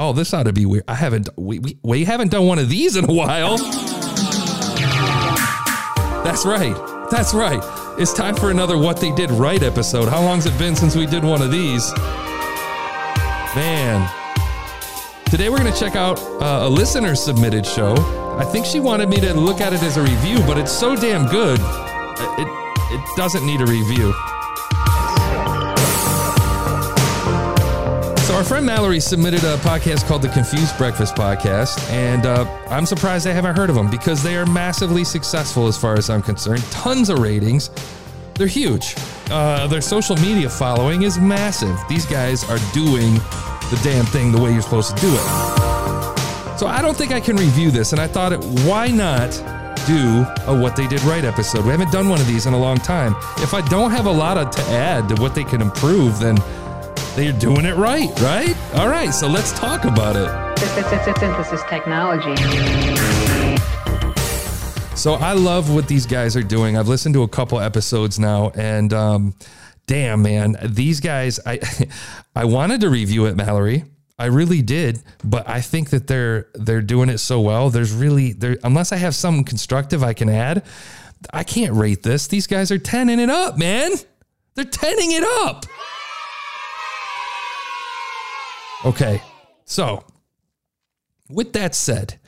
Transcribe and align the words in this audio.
Oh, 0.00 0.12
this 0.12 0.32
ought 0.32 0.44
to 0.44 0.52
be 0.52 0.64
weird. 0.64 0.84
I 0.86 0.94
haven't 0.94 1.28
we, 1.36 1.58
we, 1.58 1.78
we 1.82 2.04
haven't 2.04 2.30
done 2.30 2.46
one 2.46 2.60
of 2.60 2.68
these 2.68 2.94
in 2.94 3.04
a 3.04 3.12
while. 3.12 3.58
That's 6.22 6.46
right. 6.46 6.76
That's 7.10 7.34
right. 7.34 7.60
It's 7.98 8.12
time 8.12 8.36
for 8.36 8.52
another 8.52 8.78
What 8.78 9.00
They 9.00 9.12
Did 9.12 9.28
Right 9.32 9.60
episode. 9.60 10.08
How 10.08 10.22
long's 10.22 10.46
it 10.46 10.56
been 10.56 10.76
since 10.76 10.94
we 10.94 11.04
did 11.04 11.24
one 11.24 11.42
of 11.42 11.50
these? 11.50 11.92
Man. 13.56 14.08
Today 15.26 15.48
we're 15.48 15.58
going 15.58 15.72
to 15.72 15.78
check 15.78 15.96
out 15.96 16.20
uh, 16.40 16.60
a 16.62 16.68
listener 16.68 17.16
submitted 17.16 17.66
show. 17.66 17.94
I 18.38 18.44
think 18.44 18.66
she 18.66 18.78
wanted 18.78 19.08
me 19.08 19.16
to 19.16 19.34
look 19.34 19.60
at 19.60 19.72
it 19.72 19.82
as 19.82 19.96
a 19.96 20.02
review, 20.02 20.38
but 20.46 20.58
it's 20.58 20.70
so 20.70 20.94
damn 20.94 21.26
good. 21.26 21.58
It, 21.60 22.48
it 22.92 23.16
doesn't 23.16 23.44
need 23.44 23.60
a 23.60 23.66
review. 23.66 24.14
Our 28.38 28.44
friend 28.44 28.64
Mallory 28.64 29.00
submitted 29.00 29.42
a 29.42 29.56
podcast 29.56 30.06
called 30.06 30.22
the 30.22 30.28
Confused 30.28 30.78
Breakfast 30.78 31.16
Podcast, 31.16 31.90
and 31.90 32.24
uh, 32.24 32.44
I'm 32.68 32.86
surprised 32.86 33.26
I 33.26 33.32
haven't 33.32 33.56
heard 33.56 33.68
of 33.68 33.74
them 33.74 33.90
because 33.90 34.22
they 34.22 34.36
are 34.36 34.46
massively 34.46 35.02
successful 35.02 35.66
as 35.66 35.76
far 35.76 35.94
as 35.98 36.08
I'm 36.08 36.22
concerned. 36.22 36.62
Tons 36.70 37.08
of 37.08 37.18
ratings. 37.18 37.68
They're 38.36 38.46
huge. 38.46 38.94
Uh, 39.28 39.66
their 39.66 39.80
social 39.80 40.14
media 40.18 40.48
following 40.48 41.02
is 41.02 41.18
massive. 41.18 41.76
These 41.88 42.06
guys 42.06 42.44
are 42.44 42.58
doing 42.72 43.14
the 43.14 43.80
damn 43.82 44.04
thing 44.04 44.30
the 44.30 44.40
way 44.40 44.52
you're 44.52 44.62
supposed 44.62 44.94
to 44.94 45.00
do 45.00 45.12
it. 45.12 46.58
So 46.60 46.68
I 46.68 46.78
don't 46.80 46.96
think 46.96 47.10
I 47.10 47.18
can 47.18 47.34
review 47.34 47.72
this, 47.72 47.90
and 47.90 48.00
I 48.00 48.06
thought, 48.06 48.32
it, 48.32 48.44
why 48.64 48.86
not 48.86 49.32
do 49.84 50.24
a 50.46 50.56
What 50.56 50.76
They 50.76 50.86
Did 50.86 51.02
Right 51.02 51.24
episode? 51.24 51.64
We 51.64 51.72
haven't 51.72 51.90
done 51.90 52.08
one 52.08 52.20
of 52.20 52.28
these 52.28 52.46
in 52.46 52.52
a 52.52 52.58
long 52.58 52.76
time. 52.76 53.16
If 53.38 53.52
I 53.52 53.62
don't 53.62 53.90
have 53.90 54.06
a 54.06 54.12
lot 54.12 54.38
of, 54.38 54.50
to 54.50 54.62
add 54.70 55.08
to 55.08 55.20
what 55.20 55.34
they 55.34 55.44
can 55.44 55.60
improve, 55.60 56.20
then 56.20 56.36
they're 57.18 57.32
doing 57.32 57.66
it 57.66 57.74
right, 57.74 58.08
right? 58.20 58.56
All 58.74 58.88
right, 58.88 59.10
so 59.12 59.26
let's 59.26 59.50
talk 59.52 59.84
about 59.84 60.14
it. 60.14 60.28
Synthesis 61.18 61.62
technology. 61.68 62.36
So 64.94 65.14
I 65.14 65.32
love 65.32 65.74
what 65.74 65.88
these 65.88 66.06
guys 66.06 66.36
are 66.36 66.44
doing. 66.44 66.76
I've 66.76 66.86
listened 66.86 67.14
to 67.16 67.24
a 67.24 67.28
couple 67.28 67.58
episodes 67.58 68.20
now, 68.20 68.50
and 68.50 68.92
um, 68.92 69.34
damn, 69.86 70.22
man, 70.22 70.56
these 70.62 71.00
guys. 71.00 71.40
I 71.44 71.58
I 72.36 72.44
wanted 72.44 72.82
to 72.82 72.90
review 72.90 73.26
it, 73.26 73.34
Mallory. 73.34 73.84
I 74.16 74.26
really 74.26 74.62
did, 74.62 75.02
but 75.24 75.48
I 75.48 75.60
think 75.60 75.90
that 75.90 76.06
they're 76.06 76.46
they're 76.54 76.82
doing 76.82 77.08
it 77.08 77.18
so 77.18 77.40
well. 77.40 77.68
There's 77.68 77.92
really 77.92 78.32
there 78.32 78.58
unless 78.62 78.92
I 78.92 78.96
have 78.96 79.16
something 79.16 79.42
constructive 79.44 80.04
I 80.04 80.12
can 80.12 80.28
add, 80.28 80.64
I 81.32 81.42
can't 81.42 81.74
rate 81.74 82.04
this. 82.04 82.28
These 82.28 82.46
guys 82.46 82.70
are 82.70 82.78
tenning 82.78 83.18
it 83.18 83.30
up, 83.30 83.58
man. 83.58 83.90
They're 84.54 84.64
tenning 84.64 85.10
it 85.12 85.24
up. 85.44 85.66
Okay, 88.84 89.20
so 89.64 90.04
with 91.28 91.52
that 91.54 91.74
said, 91.74 92.18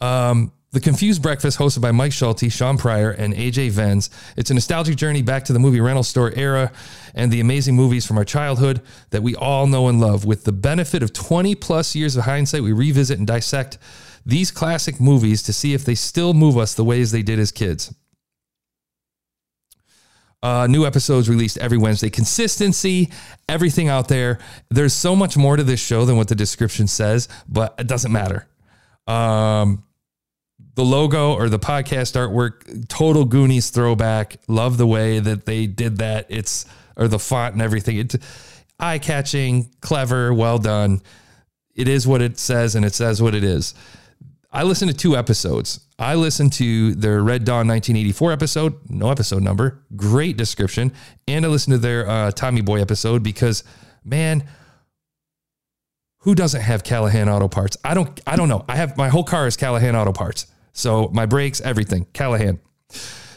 um, 0.00 0.52
the 0.72 0.80
Confused 0.80 1.22
Breakfast, 1.22 1.56
hosted 1.56 1.82
by 1.82 1.92
Mike 1.92 2.12
Schulte, 2.12 2.50
Sean 2.50 2.76
Pryor, 2.76 3.12
and 3.12 3.32
AJ 3.32 3.70
Venz. 3.70 4.10
It's 4.36 4.50
a 4.50 4.54
nostalgic 4.54 4.96
journey 4.96 5.22
back 5.22 5.44
to 5.44 5.52
the 5.52 5.60
movie 5.60 5.80
rental 5.80 6.02
store 6.02 6.32
era 6.34 6.72
and 7.14 7.30
the 7.30 7.40
amazing 7.40 7.76
movies 7.76 8.04
from 8.04 8.18
our 8.18 8.24
childhood 8.24 8.82
that 9.10 9.22
we 9.22 9.36
all 9.36 9.68
know 9.68 9.86
and 9.88 10.00
love. 10.00 10.24
With 10.24 10.42
the 10.42 10.52
benefit 10.52 11.04
of 11.04 11.12
20 11.12 11.54
plus 11.54 11.94
years 11.94 12.16
of 12.16 12.24
hindsight, 12.24 12.62
we 12.62 12.72
revisit 12.72 13.18
and 13.18 13.26
dissect 13.26 13.78
these 14.26 14.50
classic 14.50 15.00
movies 15.00 15.42
to 15.44 15.52
see 15.52 15.74
if 15.74 15.84
they 15.84 15.94
still 15.94 16.34
move 16.34 16.58
us 16.58 16.74
the 16.74 16.82
ways 16.82 17.12
they 17.12 17.22
did 17.22 17.38
as 17.38 17.52
kids. 17.52 17.94
Uh, 20.44 20.66
new 20.66 20.84
episodes 20.84 21.26
released 21.26 21.56
every 21.56 21.78
Wednesday. 21.78 22.10
Consistency, 22.10 23.10
everything 23.48 23.88
out 23.88 24.08
there. 24.08 24.38
There's 24.68 24.92
so 24.92 25.16
much 25.16 25.38
more 25.38 25.56
to 25.56 25.62
this 25.62 25.80
show 25.80 26.04
than 26.04 26.18
what 26.18 26.28
the 26.28 26.34
description 26.34 26.86
says, 26.86 27.28
but 27.48 27.74
it 27.78 27.86
doesn't 27.86 28.12
matter. 28.12 28.46
Um, 29.06 29.84
the 30.74 30.84
logo 30.84 31.32
or 31.32 31.48
the 31.48 31.58
podcast 31.58 32.12
artwork, 32.12 32.88
total 32.88 33.24
Goonies 33.24 33.70
throwback. 33.70 34.36
Love 34.46 34.76
the 34.76 34.86
way 34.86 35.18
that 35.18 35.46
they 35.46 35.66
did 35.66 35.96
that. 35.96 36.26
It's 36.28 36.66
or 36.94 37.08
the 37.08 37.18
font 37.18 37.54
and 37.54 37.62
everything. 37.62 37.96
It's 37.96 38.16
eye 38.78 38.98
catching, 38.98 39.70
clever, 39.80 40.34
well 40.34 40.58
done. 40.58 41.00
It 41.74 41.88
is 41.88 42.06
what 42.06 42.20
it 42.20 42.38
says, 42.38 42.74
and 42.74 42.84
it 42.84 42.92
says 42.92 43.22
what 43.22 43.34
it 43.34 43.44
is. 43.44 43.72
I 44.54 44.62
listened 44.62 44.88
to 44.92 44.96
two 44.96 45.16
episodes. 45.16 45.80
I 45.98 46.14
listened 46.14 46.52
to 46.54 46.94
their 46.94 47.22
Red 47.22 47.44
Dawn 47.44 47.66
1984 47.66 48.32
episode, 48.32 48.74
no 48.88 49.10
episode 49.10 49.42
number, 49.42 49.82
great 49.96 50.36
description, 50.36 50.92
and 51.26 51.44
I 51.44 51.48
listened 51.48 51.74
to 51.74 51.78
their 51.78 52.08
uh, 52.08 52.30
Tommy 52.30 52.60
Boy 52.60 52.80
episode 52.80 53.24
because, 53.24 53.64
man, 54.04 54.44
who 56.18 56.36
doesn't 56.36 56.60
have 56.60 56.84
Callahan 56.84 57.28
Auto 57.28 57.48
Parts? 57.48 57.76
I 57.84 57.94
don't. 57.94 58.18
I 58.26 58.36
don't 58.36 58.48
know. 58.48 58.64
I 58.68 58.76
have 58.76 58.96
my 58.96 59.08
whole 59.08 59.24
car 59.24 59.46
is 59.46 59.56
Callahan 59.56 59.96
Auto 59.96 60.12
Parts. 60.12 60.46
So 60.72 61.10
my 61.12 61.26
brakes, 61.26 61.60
everything, 61.60 62.06
Callahan. 62.12 62.60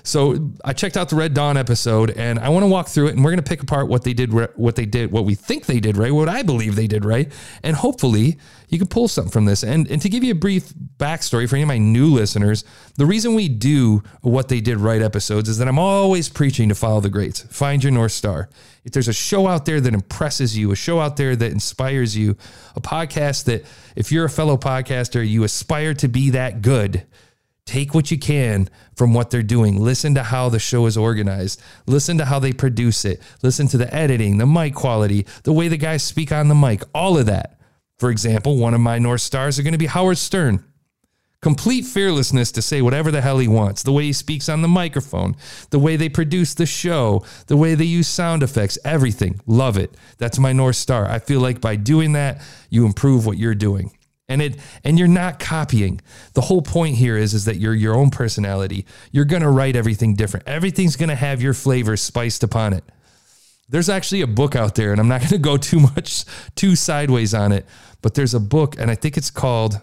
So 0.07 0.51
I 0.63 0.72
checked 0.72 0.95
out 0.95 1.09
the 1.09 1.18
Red 1.18 1.34
Dawn 1.34 1.57
episode, 1.57 2.12
and 2.12 2.40
I 2.40 2.47
want 2.47 2.63
to 2.63 2.68
walk 2.68 2.88
through 2.88 3.07
it, 3.07 3.16
and 3.16 3.25
we're 3.25 3.31
going 3.31 3.44
to 3.44 3.50
pick 3.50 3.62
apart 3.62 3.90
what 3.90 4.06
they 4.06 4.13
did, 4.13 4.31
what 4.31 4.78
they 4.78 4.85
did, 4.85 5.12
what 5.12 5.25
we 5.25 5.35
think 5.35 5.66
they 5.66 5.81
did 5.81 5.97
right, 5.97 6.13
what 6.13 6.29
I 6.29 6.44
believe 6.44 6.78
they 6.78 6.88
did 6.88 7.03
right, 7.03 7.29
and 7.62 7.75
hopefully 7.75 8.38
you 8.69 8.78
can 8.78 8.88
pull 8.88 9.09
something 9.09 9.31
from 9.31 9.44
this. 9.44 9.63
And 9.63 9.85
and 9.91 10.01
to 10.01 10.07
give 10.07 10.23
you 10.23 10.31
a 10.31 10.35
brief 10.35 10.73
backstory 10.97 11.50
for 11.50 11.57
any 11.57 11.63
of 11.63 11.67
my 11.67 11.78
new 11.78 12.13
listeners, 12.13 12.63
the 12.96 13.06
reason 13.06 13.35
we 13.35 13.50
do 13.50 14.01
what 14.22 14.47
they 14.47 14.62
did 14.62 14.78
right 14.78 15.01
episodes 15.01 15.50
is 15.50 15.57
that 15.57 15.67
I'm 15.67 15.78
always 15.78 16.29
preaching 16.29 16.69
to 16.69 16.75
follow 16.75 17.01
the 17.01 17.09
greats, 17.09 17.41
find 17.41 17.84
your 17.84 17.91
north 17.91 18.13
star. 18.13 18.47
If 18.85 18.94
there's 18.94 19.09
a 19.09 19.13
show 19.13 19.46
out 19.46 19.66
there 19.66 19.81
that 19.81 19.94
impresses 19.94 20.57
you, 20.57 20.72
a 20.72 20.78
show 20.78 21.01
out 21.01 21.17
there 21.17 21.35
that 21.35 21.51
inspires 21.51 22.16
you, 22.16 22.38
a 22.78 22.81
podcast 22.81 23.44
that 23.44 23.66
if 23.97 24.13
you're 24.13 24.23
a 24.23 24.29
fellow 24.29 24.56
podcaster, 24.56 25.28
you 25.28 25.44
aspire 25.44 25.94
to 25.96 26.07
be 26.07 26.29
that 26.29 26.62
good 26.62 27.06
Take 27.67 27.94
what 27.94 28.09
you 28.11 28.17
can 28.17 28.69
from 28.95 29.13
what 29.13 29.29
they're 29.29 29.44
doing. 29.44 29.78
Listen 29.78 30.16
to 30.16 30.23
how 30.23 30.47
the 30.47 30.57
show 30.57 30.85
is 30.85 30.95
organized. 30.95 31.61
Listen 31.85 32.17
to 32.17 32.25
how 32.25 32.39
they 32.39 32.53
produce 32.53 33.03
it. 33.03 33.22
Listen 33.44 33.67
to 33.67 33.78
the 33.78 33.94
editing, 33.94 34.38
the 34.38 34.47
mic 34.47 34.73
quality, 34.73 35.28
the 35.44 35.51
way 35.51 35.67
the 35.67 35.75
guys 35.75 36.01
speak 36.01 36.31
on 36.31 36.47
the 36.47 36.55
mic, 36.55 36.81
all 36.95 37.17
of 37.17 37.25
that. 37.25 37.59
For 38.00 38.09
example, 38.09 38.55
one 38.55 38.73
of 38.73 38.79
my 38.79 39.00
North 39.00 39.19
Stars 39.19 39.59
are 39.59 39.63
going 39.63 39.73
to 39.73 39.78
be 39.78 39.88
Howard 39.88 40.17
Stern. 40.17 40.63
Complete 41.41 41.83
fearlessness 41.83 42.53
to 42.53 42.61
say 42.61 42.81
whatever 42.81 43.11
the 43.11 43.22
hell 43.22 43.38
he 43.38 43.50
wants, 43.50 43.84
the 43.84 43.91
way 43.91 44.03
he 44.03 44.13
speaks 44.13 44.47
on 44.47 44.61
the 44.61 44.67
microphone, 44.69 45.35
the 45.69 45.78
way 45.78 45.97
they 45.97 46.09
produce 46.09 46.53
the 46.53 46.66
show, 46.66 47.23
the 47.47 47.57
way 47.57 47.75
they 47.75 47.84
use 47.84 48.07
sound 48.07 48.44
effects, 48.44 48.79
everything. 48.85 49.41
Love 49.45 49.78
it. 49.78 49.94
That's 50.17 50.39
my 50.39 50.53
North 50.53 50.78
Star. 50.78 51.05
I 51.05 51.19
feel 51.19 51.41
like 51.41 51.59
by 51.59 51.75
doing 51.75 52.13
that, 52.13 52.41
you 52.69 52.85
improve 52.85 53.25
what 53.25 53.38
you're 53.38 53.55
doing 53.55 53.97
and 54.30 54.42
it 54.42 54.58
and 54.84 55.00
you're 55.00 55.08
not 55.08 55.40
copying. 55.40 56.02
The 56.34 56.42
whole 56.42 56.62
point 56.62 56.96
here 56.96 57.18
is 57.18 57.34
is 57.34 57.46
that 57.46 57.58
you're 57.58 57.76
your 57.76 57.96
own 57.96 58.10
personality. 58.10 58.86
You're 59.12 59.26
going 59.26 59.42
to 59.42 59.50
write 59.50 59.76
everything 59.76 60.16
different. 60.16 60.48
Everything's 60.48 60.96
going 60.96 61.10
to 61.10 61.16
have 61.16 61.42
your 61.42 61.54
flavor 61.54 61.98
spiced 61.98 62.44
upon 62.44 62.74
it. 62.74 62.84
There's 63.70 63.90
actually 63.90 64.22
a 64.22 64.28
book 64.28 64.56
out 64.56 64.76
there 64.76 64.92
and 64.92 65.00
i'm 65.02 65.10
not 65.10 65.20
going 65.22 65.30
to 65.30 65.38
go 65.40 65.58
too 65.58 65.80
much 65.80 66.24
too 66.56 66.76
sideways 66.76 67.34
on 67.34 67.52
it 67.52 67.66
but 68.02 68.14
there's 68.14 68.34
a 68.34 68.40
book 68.40 68.78
and 68.80 68.90
i 68.90 68.96
think 68.96 69.18
it's 69.18 69.30
called 69.30 69.82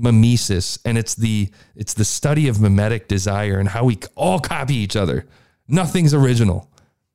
mimesis 0.00 0.78
and 0.84 0.96
it's 0.96 1.14
the 1.14 1.50
it's 1.76 1.94
the 1.94 2.04
study 2.04 2.48
of 2.48 2.60
mimetic 2.60 3.06
desire 3.06 3.58
and 3.58 3.68
how 3.68 3.84
we 3.84 3.98
all 4.16 4.40
copy 4.40 4.74
each 4.74 4.96
other. 4.96 5.26
Nothing's 5.68 6.14
original. 6.14 6.70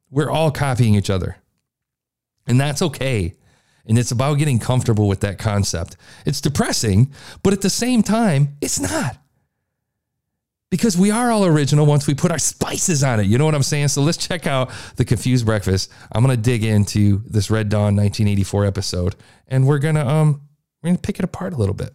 We're 0.09 0.30
all 0.30 0.52
copying 0.52 0.96
each 0.96 1.09
other. 1.09 1.38
And 2.47 2.59
that's 2.59 2.81
okay 2.81 3.36
and 3.88 3.97
it's 3.97 4.12
about 4.12 4.38
getting 4.38 4.59
comfortable 4.59 5.07
with 5.07 5.19
that 5.22 5.38
concept. 5.38 5.97
It's 6.25 6.41
depressing, 6.41 7.12
but 7.44 7.53
at 7.53 7.62
the 7.62 7.69
same 7.69 8.03
time, 8.03 8.57
it's 8.62 8.79
not. 8.79 9.18
Because 10.72 10.97
we 10.97 11.12
are 11.12 11.31
all 11.31 11.46
original 11.46 11.85
once 11.85 12.07
we 12.07 12.16
put 12.16 12.31
our 12.31 12.40
spices 12.40 13.03
on 13.03 13.19
it. 13.19 13.28
You 13.28 13.38
know 13.38 13.45
what 13.45 13.56
I'm 13.56 13.63
saying? 13.63 13.90
So 13.90 14.01
let's 14.01 14.18
check 14.18 14.47
out 14.47 14.72
the 14.95 15.06
Confused 15.06 15.45
Breakfast. 15.45 15.91
I'm 16.12 16.24
gonna 16.24 16.38
dig 16.38 16.63
into 16.63 17.22
this 17.28 17.50
Red 17.51 17.69
Dawn 17.69 17.95
1984 17.95 18.66
episode, 18.66 19.16
and 19.47 19.68
we're 19.68 19.79
gonna 19.79 20.06
um 20.06 20.41
we're 20.81 20.89
gonna 20.89 20.98
pick 20.98 21.19
it 21.19 21.25
apart 21.25 21.54
a 21.54 21.57
little 21.57 21.75
bit. 21.75 21.94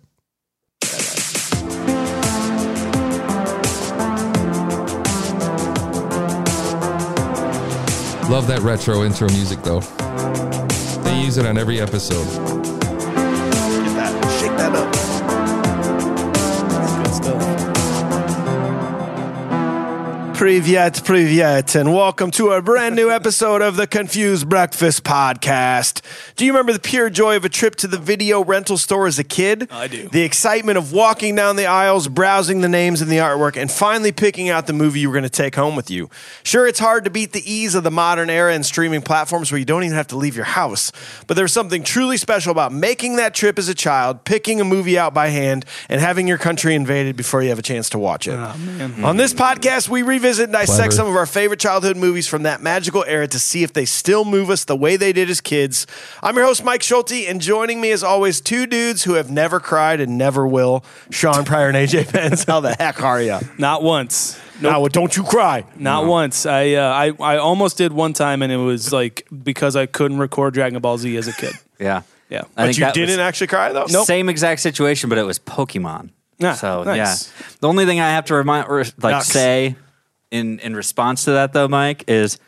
Love 8.30 8.46
that 8.46 8.60
retro 8.60 9.02
intro 9.02 9.28
music 9.30 9.60
though 9.64 10.69
use 11.18 11.38
it 11.38 11.46
on 11.46 11.58
every 11.58 11.80
episode. 11.80 12.24
Get 12.24 13.94
that, 13.96 14.12
shake 14.40 14.56
that 14.56 14.74
up. 14.74 14.92
That's 16.70 16.94
good 16.96 17.14
stuff. 17.24 17.59
Privyet, 20.40 21.02
privyet, 21.04 21.78
and 21.78 21.92
welcome 21.92 22.30
to 22.30 22.52
a 22.52 22.62
brand 22.62 22.96
new 22.96 23.10
episode 23.10 23.60
of 23.60 23.76
the 23.76 23.86
Confused 23.86 24.48
Breakfast 24.48 25.04
Podcast. 25.04 26.00
Do 26.36 26.46
you 26.46 26.52
remember 26.52 26.72
the 26.72 26.78
pure 26.78 27.10
joy 27.10 27.36
of 27.36 27.44
a 27.44 27.50
trip 27.50 27.76
to 27.76 27.86
the 27.86 27.98
video 27.98 28.42
rental 28.42 28.78
store 28.78 29.06
as 29.06 29.18
a 29.18 29.22
kid? 29.22 29.68
I 29.70 29.86
do. 29.86 30.08
The 30.08 30.22
excitement 30.22 30.78
of 30.78 30.94
walking 30.94 31.34
down 31.34 31.56
the 31.56 31.66
aisles, 31.66 32.08
browsing 32.08 32.62
the 32.62 32.70
names 32.70 33.02
and 33.02 33.10
the 33.10 33.18
artwork, 33.18 33.58
and 33.58 33.70
finally 33.70 34.12
picking 34.12 34.48
out 34.48 34.66
the 34.66 34.72
movie 34.72 35.00
you 35.00 35.10
were 35.10 35.12
going 35.12 35.24
to 35.24 35.28
take 35.28 35.56
home 35.56 35.76
with 35.76 35.90
you. 35.90 36.08
Sure, 36.42 36.66
it's 36.66 36.78
hard 36.78 37.04
to 37.04 37.10
beat 37.10 37.32
the 37.34 37.42
ease 37.44 37.74
of 37.74 37.84
the 37.84 37.90
modern 37.90 38.30
era 38.30 38.54
and 38.54 38.64
streaming 38.64 39.02
platforms 39.02 39.52
where 39.52 39.58
you 39.58 39.66
don't 39.66 39.84
even 39.84 39.94
have 39.94 40.06
to 40.06 40.16
leave 40.16 40.36
your 40.36 40.46
house, 40.46 40.90
but 41.26 41.36
there's 41.36 41.52
something 41.52 41.82
truly 41.82 42.16
special 42.16 42.50
about 42.50 42.72
making 42.72 43.16
that 43.16 43.34
trip 43.34 43.58
as 43.58 43.68
a 43.68 43.74
child, 43.74 44.24
picking 44.24 44.58
a 44.58 44.64
movie 44.64 44.98
out 44.98 45.12
by 45.12 45.28
hand, 45.28 45.66
and 45.90 46.00
having 46.00 46.26
your 46.26 46.38
country 46.38 46.74
invaded 46.74 47.14
before 47.14 47.42
you 47.42 47.50
have 47.50 47.58
a 47.58 47.62
chance 47.62 47.90
to 47.90 47.98
watch 47.98 48.26
it. 48.26 48.36
Ah, 48.38 48.56
On 49.02 49.18
this 49.18 49.34
podcast, 49.34 49.90
we 49.90 50.00
revisit 50.00 50.29
and 50.38 50.52
dissect 50.52 50.76
Clever. 50.76 50.90
some 50.92 51.06
of 51.08 51.16
our 51.16 51.26
favorite 51.26 51.60
childhood 51.60 51.96
movies 51.96 52.26
from 52.28 52.44
that 52.44 52.60
magical 52.62 53.04
era 53.06 53.26
to 53.28 53.38
see 53.38 53.62
if 53.62 53.72
they 53.72 53.84
still 53.84 54.24
move 54.24 54.50
us 54.50 54.64
the 54.64 54.76
way 54.76 54.96
they 54.96 55.12
did 55.12 55.28
as 55.30 55.40
kids. 55.40 55.86
I'm 56.22 56.36
your 56.36 56.44
host, 56.46 56.64
Mike 56.64 56.82
Schulte, 56.82 57.12
and 57.28 57.40
joining 57.40 57.80
me 57.80 57.90
as 57.90 58.02
always, 58.02 58.40
two 58.40 58.66
dudes 58.66 59.04
who 59.04 59.14
have 59.14 59.30
never 59.30 59.60
cried 59.60 60.00
and 60.00 60.16
never 60.16 60.46
will 60.46 60.84
Sean 61.10 61.44
Pryor 61.44 61.68
and 61.68 61.76
AJ 61.76 62.12
Pence. 62.12 62.44
How 62.44 62.60
the 62.60 62.74
heck 62.74 63.02
are 63.02 63.20
you? 63.20 63.38
Not 63.58 63.82
once. 63.82 64.38
Now, 64.60 64.86
don't 64.88 65.16
you 65.16 65.22
cry. 65.24 65.64
Not 65.76 66.04
once. 66.04 66.44
I, 66.44 66.74
uh, 66.74 66.82
I 66.90 67.12
I 67.34 67.36
almost 67.38 67.78
did 67.78 67.92
one 67.94 68.12
time, 68.12 68.42
and 68.42 68.52
it 68.52 68.58
was 68.58 68.92
like 68.92 69.26
because 69.42 69.74
I 69.74 69.86
couldn't 69.86 70.18
record 70.18 70.52
Dragon 70.54 70.78
Ball 70.80 70.98
Z 70.98 71.16
as 71.16 71.28
a 71.28 71.32
kid. 71.32 71.54
Yeah. 71.80 72.02
Yeah. 72.28 72.42
I 72.58 72.66
But 72.66 72.76
think 72.76 72.78
you 72.96 73.06
didn't 73.06 73.20
actually 73.20 73.46
cry, 73.46 73.72
though? 73.72 73.86
Same 73.86 74.28
exact 74.28 74.60
situation, 74.60 75.08
but 75.08 75.16
it 75.16 75.22
was 75.24 75.38
Pokemon. 75.38 76.10
Yeah, 76.38 76.52
so 76.54 76.84
nice. 76.84 76.96
yeah. 77.40 77.46
The 77.60 77.68
only 77.68 77.86
thing 77.86 78.00
I 78.00 78.10
have 78.10 78.26
to 78.26 78.34
remind 78.34 78.68
or 78.68 78.78
like 78.98 79.12
Nuts. 79.12 79.26
say 79.28 79.76
in 80.30 80.58
in 80.60 80.74
response 80.74 81.24
to 81.24 81.32
that 81.32 81.52
though, 81.52 81.68
Mike, 81.68 82.04
is 82.08 82.38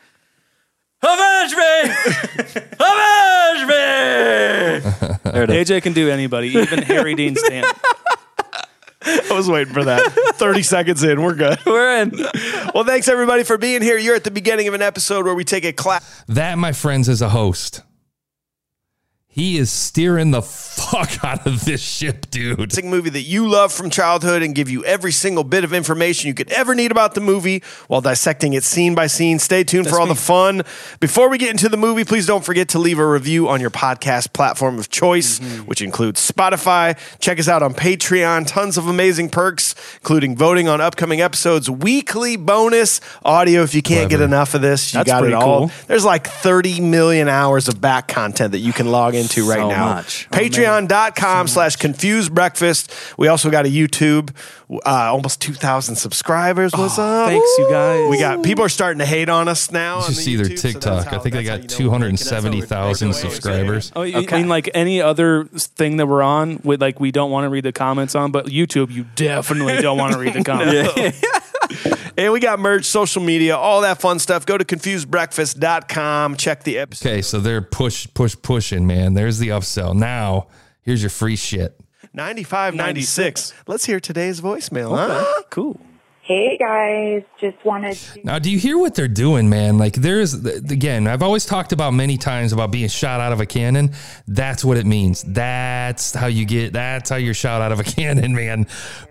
Avenge 1.03 1.53
me! 1.55 1.81
Avenge 2.79 3.67
me! 3.67 5.31
there 5.31 5.43
it 5.43 5.49
is. 5.49 5.69
AJ 5.69 5.83
can 5.83 5.93
do 5.93 6.09
anybody, 6.09 6.49
even 6.49 6.81
Harry 6.81 7.13
Dean 7.15 7.35
Stanton. 7.35 7.71
I 9.05 9.33
was 9.33 9.49
waiting 9.49 9.73
for 9.73 9.83
that. 9.83 10.01
30 10.35 10.63
seconds 10.63 11.03
in, 11.03 11.21
we're 11.21 11.35
good. 11.35 11.59
We're 11.65 12.01
in. 12.01 12.11
Well, 12.73 12.85
thanks 12.85 13.09
everybody 13.09 13.43
for 13.43 13.57
being 13.57 13.81
here. 13.81 13.97
You're 13.97 14.15
at 14.15 14.23
the 14.23 14.31
beginning 14.31 14.69
of 14.69 14.73
an 14.73 14.81
episode 14.81 15.25
where 15.25 15.35
we 15.35 15.43
take 15.43 15.65
a 15.65 15.73
class. 15.73 16.23
That, 16.29 16.57
my 16.57 16.71
friends, 16.71 17.09
is 17.09 17.21
a 17.21 17.27
host. 17.27 17.81
He 19.33 19.57
is 19.57 19.71
steering 19.71 20.29
the 20.29 20.43
fuck 20.43 21.23
out 21.23 21.47
of 21.47 21.65
this 21.65 21.81
ship, 21.81 22.29
dude. 22.29 22.57
classic 22.57 22.85
movie 22.85 23.09
that 23.09 23.21
you 23.21 23.47
love 23.49 23.73
from 23.73 23.89
childhood 23.89 24.43
and 24.43 24.53
give 24.53 24.69
you 24.69 24.85
every 24.85 25.11
single 25.11 25.43
bit 25.43 25.63
of 25.63 25.73
information 25.73 26.27
you 26.27 26.35
could 26.35 26.51
ever 26.51 26.75
need 26.75 26.91
about 26.91 27.15
the 27.15 27.21
movie 27.21 27.63
while 27.87 27.99
dissecting 27.99 28.53
it 28.53 28.63
scene 28.63 28.93
by 28.93 29.07
scene. 29.07 29.39
Stay 29.39 29.63
tuned 29.63 29.87
for 29.89 29.99
all 29.99 30.05
the 30.05 30.13
fun. 30.13 30.61
Before 30.99 31.29
we 31.29 31.39
get 31.39 31.49
into 31.49 31.67
the 31.67 31.77
movie, 31.77 32.03
please 32.03 32.27
don't 32.27 32.45
forget 32.45 32.69
to 32.69 32.79
leave 32.79 32.99
a 32.99 33.07
review 33.07 33.49
on 33.49 33.59
your 33.59 33.71
podcast 33.71 34.33
platform 34.33 34.77
of 34.77 34.89
choice, 34.89 35.39
which 35.61 35.81
includes 35.81 36.29
Spotify. 36.31 36.95
Check 37.19 37.39
us 37.39 37.47
out 37.47 37.63
on 37.63 37.73
Patreon. 37.73 38.45
Tons 38.45 38.77
of 38.77 38.87
amazing 38.87 39.29
perks, 39.29 39.73
including 39.95 40.37
voting 40.37 40.67
on 40.67 40.79
upcoming 40.79 41.21
episodes, 41.21 41.71
weekly 41.71 42.35
bonus 42.35 43.01
audio. 43.25 43.63
If 43.63 43.73
you 43.73 43.81
can't 43.81 44.11
get 44.11 44.21
enough 44.21 44.53
of 44.53 44.61
this, 44.61 44.93
you 44.93 44.99
That's 44.99 45.09
got 45.09 45.25
it 45.25 45.33
all. 45.33 45.69
cool. 45.69 45.71
There's 45.87 46.05
like 46.05 46.27
30 46.27 46.81
million 46.81 47.27
hours 47.27 47.67
of 47.67 47.81
back 47.81 48.07
content 48.07 48.51
that 48.51 48.59
you 48.59 48.73
can 48.73 48.91
log 48.91 49.15
into 49.23 49.47
right 49.49 49.57
So 49.59 49.69
now. 49.69 49.95
much. 49.95 50.29
Patreon.com 50.29 51.47
slash 51.47 51.75
confused 51.77 52.33
breakfast. 52.33 52.93
We 53.17 53.27
also 53.27 53.49
got 53.49 53.65
a 53.65 53.69
YouTube, 53.69 54.29
uh, 54.71 54.79
almost 54.85 55.41
2,000 55.41 55.95
subscribers. 55.95 56.71
What's 56.73 56.99
up? 56.99 57.27
Thanks, 57.29 57.47
you 57.57 57.67
guys. 57.69 58.09
We 58.09 58.19
got 58.19 58.43
people 58.43 58.63
are 58.65 58.69
starting 58.69 58.99
to 58.99 59.05
hate 59.05 59.29
on 59.29 59.47
us 59.47 59.71
now. 59.71 59.95
You 59.99 60.03
on 60.03 60.07
should 60.09 60.15
the 60.17 60.21
see 60.21 60.35
their 60.35 60.45
YouTube, 60.45 60.57
so 60.59 60.69
TikTok. 60.73 61.05
how- 61.07 61.17
I 61.17 61.19
think 61.19 61.33
they 61.35 61.43
got 61.43 61.51
how 61.51 61.55
you 61.79 61.85
know 61.85 61.89
we're 61.91 61.99
making 61.99 62.17
it. 62.17 62.19
270,000 62.19 63.13
subscribers. 63.13 63.91
Oh, 63.95 64.03
you 64.03 64.17
Okay. 64.19 64.37
mean 64.37 64.49
like 64.49 64.69
any 64.73 65.01
other 65.01 65.45
thing 65.55 65.97
that 65.97 66.07
we're 66.07 66.21
on 66.23 66.59
with 66.63 66.81
like 66.81 66.99
we 66.99 67.11
don't 67.11 67.31
want 67.31 67.45
to 67.45 67.49
read 67.49 67.63
the 67.65 67.71
comments 67.71 68.15
on, 68.15 68.31
but 68.31 68.47
YouTube, 68.47 68.91
you 68.91 69.05
definitely 69.15 69.81
don't 69.81 69.97
want 69.97 70.13
to 70.13 70.19
read 70.19 70.33
the 70.33 70.43
comments. 70.43 71.21
And 72.17 72.31
we 72.31 72.39
got 72.39 72.59
merch, 72.59 72.85
social 72.85 73.23
media, 73.23 73.57
all 73.57 73.81
that 73.81 73.99
fun 73.99 74.19
stuff. 74.19 74.45
Go 74.45 74.57
to 74.57 74.63
confusedbreakfast.com. 74.65 76.37
Check 76.37 76.63
the 76.63 76.77
episode. 76.77 77.09
Okay, 77.09 77.21
so 77.21 77.39
they're 77.39 77.61
push, 77.61 78.07
push, 78.13 78.35
pushing, 78.41 78.85
man. 78.85 79.13
There's 79.15 79.39
the 79.39 79.49
upsell. 79.49 79.95
Now, 79.95 80.47
here's 80.81 81.01
your 81.01 81.09
free 81.09 81.35
shit. 81.35 81.79
95, 82.13 82.75
96. 82.75 83.53
Let's 83.65 83.85
hear 83.85 83.99
today's 83.99 84.39
voicemail. 84.41 84.95
Huh? 84.95 85.41
Cool. 85.49 85.79
Hey 86.25 86.57
guys, 86.57 87.23
just 87.37 87.65
wanted 87.65 87.97
to. 87.97 88.23
Now, 88.23 88.39
do 88.39 88.49
you 88.49 88.57
hear 88.57 88.77
what 88.77 88.95
they're 88.95 89.09
doing, 89.09 89.49
man? 89.49 89.77
Like, 89.77 89.95
there's, 89.95 90.33
again, 90.33 91.05
I've 91.05 91.21
always 91.21 91.45
talked 91.45 91.73
about 91.73 91.91
many 91.91 92.17
times 92.17 92.53
about 92.53 92.71
being 92.71 92.87
shot 92.87 93.19
out 93.19 93.33
of 93.33 93.41
a 93.41 93.45
cannon. 93.45 93.91
That's 94.25 94.63
what 94.63 94.77
it 94.77 94.85
means. 94.85 95.23
That's 95.23 96.13
how 96.13 96.27
you 96.27 96.45
get, 96.45 96.71
that's 96.71 97.09
how 97.09 97.17
you're 97.17 97.33
shot 97.33 97.61
out 97.61 97.73
of 97.73 97.81
a 97.81 97.83
cannon, 97.95 98.33
man. 98.33 98.67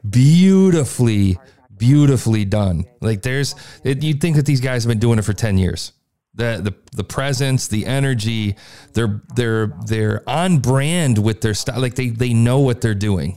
Beautifully, 0.09 1.39
beautifully 1.83 2.45
done. 2.45 2.85
Like, 3.01 3.23
there's, 3.23 3.57
it, 3.83 4.05
you'd 4.05 4.21
think 4.21 4.37
that 4.37 4.47
these 4.47 4.61
guys 4.61 4.85
have 4.85 4.89
been 4.89 5.01
doing 5.01 5.19
it 5.19 5.25
for 5.25 5.33
10 5.33 5.59
years. 5.59 5.93
The, 6.35 6.61
the 6.63 6.97
the 6.97 7.05
presence, 7.05 7.69
the 7.69 7.85
energy, 7.85 8.57
they're 8.95 9.21
they're 9.37 9.67
they're 9.85 10.23
on 10.27 10.61
brand 10.61 11.19
with 11.19 11.43
their 11.43 11.53
style. 11.53 11.79
Like 11.79 11.95
they 11.95 12.09
they 12.09 12.33
know 12.33 12.61
what 12.61 12.81
they're 12.81 12.95
doing. 12.95 13.37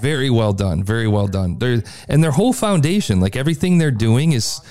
Very 0.00 0.30
well 0.30 0.54
done. 0.54 0.82
Very 0.82 1.06
well 1.06 1.26
done. 1.26 1.58
They're 1.58 1.82
and 2.08 2.24
their 2.24 2.30
whole 2.30 2.54
foundation, 2.54 3.20
like 3.20 3.36
everything 3.36 3.76
they're 3.76 3.90
doing 3.90 4.32
is 4.32 4.62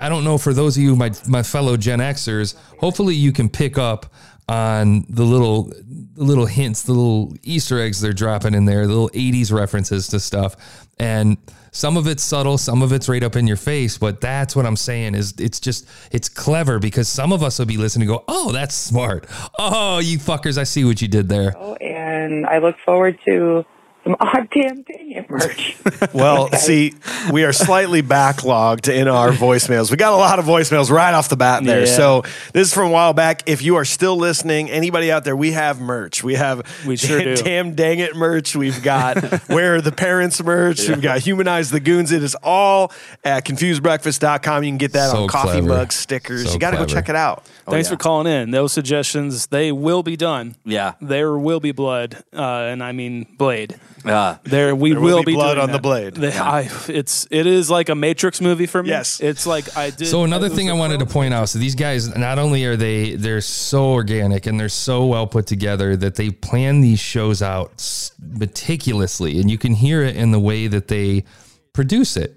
I 0.00 0.08
don't 0.08 0.24
know 0.24 0.38
for 0.38 0.54
those 0.54 0.78
of 0.78 0.82
you 0.82 0.96
my 0.96 1.10
my 1.28 1.42
fellow 1.42 1.76
Gen 1.76 1.98
Xers, 1.98 2.54
hopefully 2.78 3.14
you 3.14 3.30
can 3.30 3.50
pick 3.50 3.76
up 3.76 4.06
on 4.52 5.06
the 5.08 5.22
little 5.22 5.72
the 6.14 6.24
little 6.24 6.44
hints, 6.44 6.82
the 6.82 6.92
little 6.92 7.34
Easter 7.42 7.80
eggs 7.80 8.02
they're 8.02 8.12
dropping 8.12 8.52
in 8.52 8.66
there, 8.66 8.86
the 8.86 8.92
little 8.92 9.08
80s 9.10 9.50
references 9.50 10.08
to 10.08 10.20
stuff. 10.20 10.86
And 10.98 11.38
some 11.70 11.96
of 11.96 12.06
it's 12.06 12.22
subtle, 12.22 12.58
some 12.58 12.82
of 12.82 12.92
it's 12.92 13.08
right 13.08 13.22
up 13.22 13.34
in 13.34 13.46
your 13.46 13.56
face, 13.56 13.96
but 13.96 14.20
that's 14.20 14.54
what 14.54 14.66
I'm 14.66 14.76
saying 14.76 15.14
is 15.14 15.32
it's 15.38 15.58
just 15.58 15.88
it's 16.10 16.28
clever 16.28 16.78
because 16.78 17.08
some 17.08 17.32
of 17.32 17.42
us 17.42 17.58
will 17.58 17.66
be 17.66 17.78
listening 17.78 18.08
go, 18.08 18.24
"Oh, 18.28 18.52
that's 18.52 18.74
smart. 18.74 19.26
Oh, 19.58 20.00
you 20.00 20.18
fuckers, 20.18 20.58
I 20.58 20.64
see 20.64 20.84
what 20.84 21.00
you 21.00 21.08
did 21.08 21.30
there." 21.30 21.54
Oh, 21.56 21.74
And 21.76 22.46
I 22.46 22.58
look 22.58 22.78
forward 22.78 23.18
to 23.24 23.64
some 24.04 24.16
odd 24.18 24.48
damn 24.52 24.82
dang 24.82 25.12
it 25.12 25.30
merch. 25.30 25.76
Well, 26.12 26.50
see, 26.58 26.94
we 27.32 27.44
are 27.44 27.52
slightly 27.52 28.02
backlogged 28.02 28.92
in 28.92 29.06
our 29.08 29.30
voicemails. 29.30 29.90
We 29.90 29.96
got 29.96 30.12
a 30.12 30.16
lot 30.16 30.38
of 30.38 30.44
voicemails 30.44 30.90
right 30.90 31.14
off 31.14 31.28
the 31.28 31.36
bat 31.36 31.60
in 31.60 31.66
there. 31.66 31.80
Yeah. 31.86 31.96
So 31.96 32.22
this 32.52 32.68
is 32.68 32.74
from 32.74 32.88
a 32.88 32.90
while 32.90 33.12
back. 33.12 33.42
If 33.46 33.62
you 33.62 33.76
are 33.76 33.84
still 33.84 34.16
listening, 34.16 34.70
anybody 34.70 35.12
out 35.12 35.24
there, 35.24 35.36
we 35.36 35.52
have 35.52 35.80
merch. 35.80 36.24
We 36.24 36.34
have 36.34 36.62
We 36.86 36.96
sure 36.96 37.18
damn, 37.18 37.34
do. 37.36 37.42
damn 37.42 37.74
dang 37.74 37.98
it 38.00 38.16
merch. 38.16 38.56
We've 38.56 38.82
got 38.82 39.22
where 39.48 39.76
are 39.76 39.80
the 39.80 39.92
parents 39.92 40.42
merch. 40.42 40.88
We've 40.88 41.00
got 41.02 41.20
humanize 41.20 41.70
the 41.70 41.80
goons. 41.80 42.10
It 42.12 42.22
is 42.22 42.34
all 42.42 42.92
at 43.24 43.44
confusedbreakfast.com. 43.44 44.64
You 44.64 44.70
can 44.70 44.78
get 44.78 44.92
that 44.94 45.10
So 45.12 45.22
on 45.22 45.28
coffee 45.28 45.50
clever. 45.60 45.68
mugs, 45.68 45.94
stickers. 45.94 46.46
So 46.46 46.52
you 46.54 46.58
got 46.58 46.72
to 46.72 46.76
go 46.76 46.86
check 46.86 47.08
it 47.08 47.16
out. 47.16 47.44
Thanks 47.68 47.88
yeah. 47.88 47.94
for 47.94 47.98
calling 47.98 48.26
in. 48.26 48.50
Those 48.50 48.72
suggestions, 48.72 49.46
they 49.46 49.70
will 49.70 50.02
be 50.02 50.16
done. 50.16 50.56
Yeah. 50.64 50.94
There 51.00 51.38
will 51.38 51.60
be 51.60 51.70
blood, 51.72 52.22
uh, 52.32 52.42
and 52.42 52.82
I 52.82 52.92
mean 52.92 53.26
blade. 53.38 53.78
Uh, 54.04 54.36
There 54.44 54.74
we 54.74 54.92
There 54.92 55.00
will 55.00 55.16
will, 55.18 55.24
be 55.24 55.34
blood 55.34 55.54
doing 55.54 55.64
on 55.64 55.72
the 55.72 55.78
blade. 55.78 56.14
The- 56.14 56.36
I, 56.36 56.68
it's 56.88 57.26
it 57.30 57.46
is 57.46 57.70
like 57.70 57.88
a 57.88 57.94
Matrix 57.94 58.40
movie 58.40 58.66
for 58.66 58.82
me. 58.82 58.88
Yes. 58.88 59.20
it's 59.20 59.46
like 59.46 59.76
I 59.76 59.90
did. 59.90 60.06
So 60.08 60.24
another 60.24 60.48
thing 60.48 60.70
I 60.70 60.72
wanted 60.72 60.98
to 61.00 61.06
point 61.06 61.34
out, 61.34 61.48
so 61.48 61.58
these 61.58 61.74
guys 61.74 62.14
not 62.16 62.38
only 62.38 62.64
are 62.64 62.76
they 62.76 63.14
they're 63.16 63.40
so 63.40 63.92
organic 63.92 64.46
and 64.46 64.58
they're 64.58 64.68
so 64.68 65.06
well 65.06 65.26
put 65.26 65.46
together 65.46 65.96
that 65.96 66.16
they 66.16 66.30
plan 66.30 66.80
these 66.80 67.00
shows 67.00 67.42
out 67.42 68.10
meticulously 68.20 69.40
and 69.40 69.50
you 69.50 69.58
can 69.58 69.74
hear 69.74 70.02
it 70.02 70.16
in 70.16 70.30
the 70.32 70.40
way 70.40 70.66
that 70.66 70.88
they 70.88 71.24
produce 71.72 72.16
it. 72.16 72.36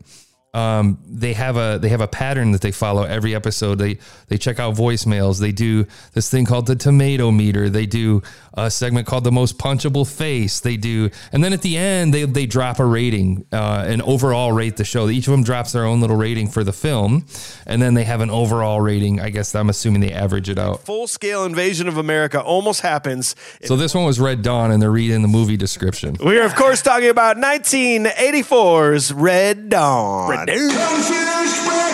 Um, 0.55 0.99
they 1.05 1.33
have 1.33 1.57
a 1.57 1.79
they 1.81 1.89
have 1.89 1.99
a 1.99 2.07
pattern 2.07 2.53
that 2.53 2.61
they 2.61 2.71
follow 2.71 3.03
every 3.03 3.35
episode. 3.35 3.75
They 3.75 3.97
they 4.29 4.37
check 4.37 4.57
out 4.57 4.75
voicemails. 4.75 5.41
They 5.41 5.51
do 5.51 5.85
this 6.13 6.29
thing 6.29 6.45
called 6.45 6.65
the 6.67 6.77
tomato 6.77 7.29
meter. 7.29 7.69
They 7.69 7.85
do 7.85 8.23
a 8.53 8.71
segment 8.71 9.05
called 9.05 9.25
the 9.25 9.33
most 9.33 9.57
punchable 9.57 10.09
face. 10.09 10.61
They 10.61 10.77
do, 10.77 11.09
and 11.33 11.43
then 11.43 11.51
at 11.51 11.61
the 11.61 11.75
end 11.75 12.13
they 12.13 12.23
they 12.23 12.45
drop 12.45 12.79
a 12.79 12.85
rating, 12.85 13.45
uh, 13.51 13.83
an 13.85 14.01
overall 14.03 14.53
rate 14.53 14.77
the 14.77 14.85
show. 14.85 15.09
Each 15.09 15.27
of 15.27 15.31
them 15.31 15.43
drops 15.43 15.73
their 15.73 15.83
own 15.83 15.99
little 15.99 16.15
rating 16.15 16.47
for 16.47 16.63
the 16.63 16.71
film, 16.71 17.25
and 17.67 17.81
then 17.81 17.93
they 17.93 18.05
have 18.05 18.21
an 18.21 18.29
overall 18.29 18.79
rating. 18.79 19.19
I 19.19 19.31
guess 19.31 19.53
I'm 19.55 19.69
assuming 19.69 19.99
they 19.99 20.13
average 20.13 20.47
it 20.47 20.57
out. 20.57 20.83
Full 20.85 21.07
scale 21.07 21.43
invasion 21.43 21.89
of 21.89 21.97
America 21.97 22.41
almost 22.41 22.79
happens. 22.79 23.35
So 23.65 23.75
this 23.75 23.93
one 23.93 24.05
was 24.05 24.21
Red 24.21 24.41
Dawn, 24.41 24.71
and 24.71 24.81
they're 24.81 24.89
reading 24.89 25.21
the 25.21 25.27
movie 25.27 25.57
description. 25.57 26.15
We 26.23 26.39
are, 26.39 26.45
of 26.45 26.55
course, 26.55 26.81
talking 26.81 27.09
about 27.09 27.35
1984's 27.37 29.11
Red 29.11 29.69
Dawn. 29.69 30.44
Yeah. 30.47 31.84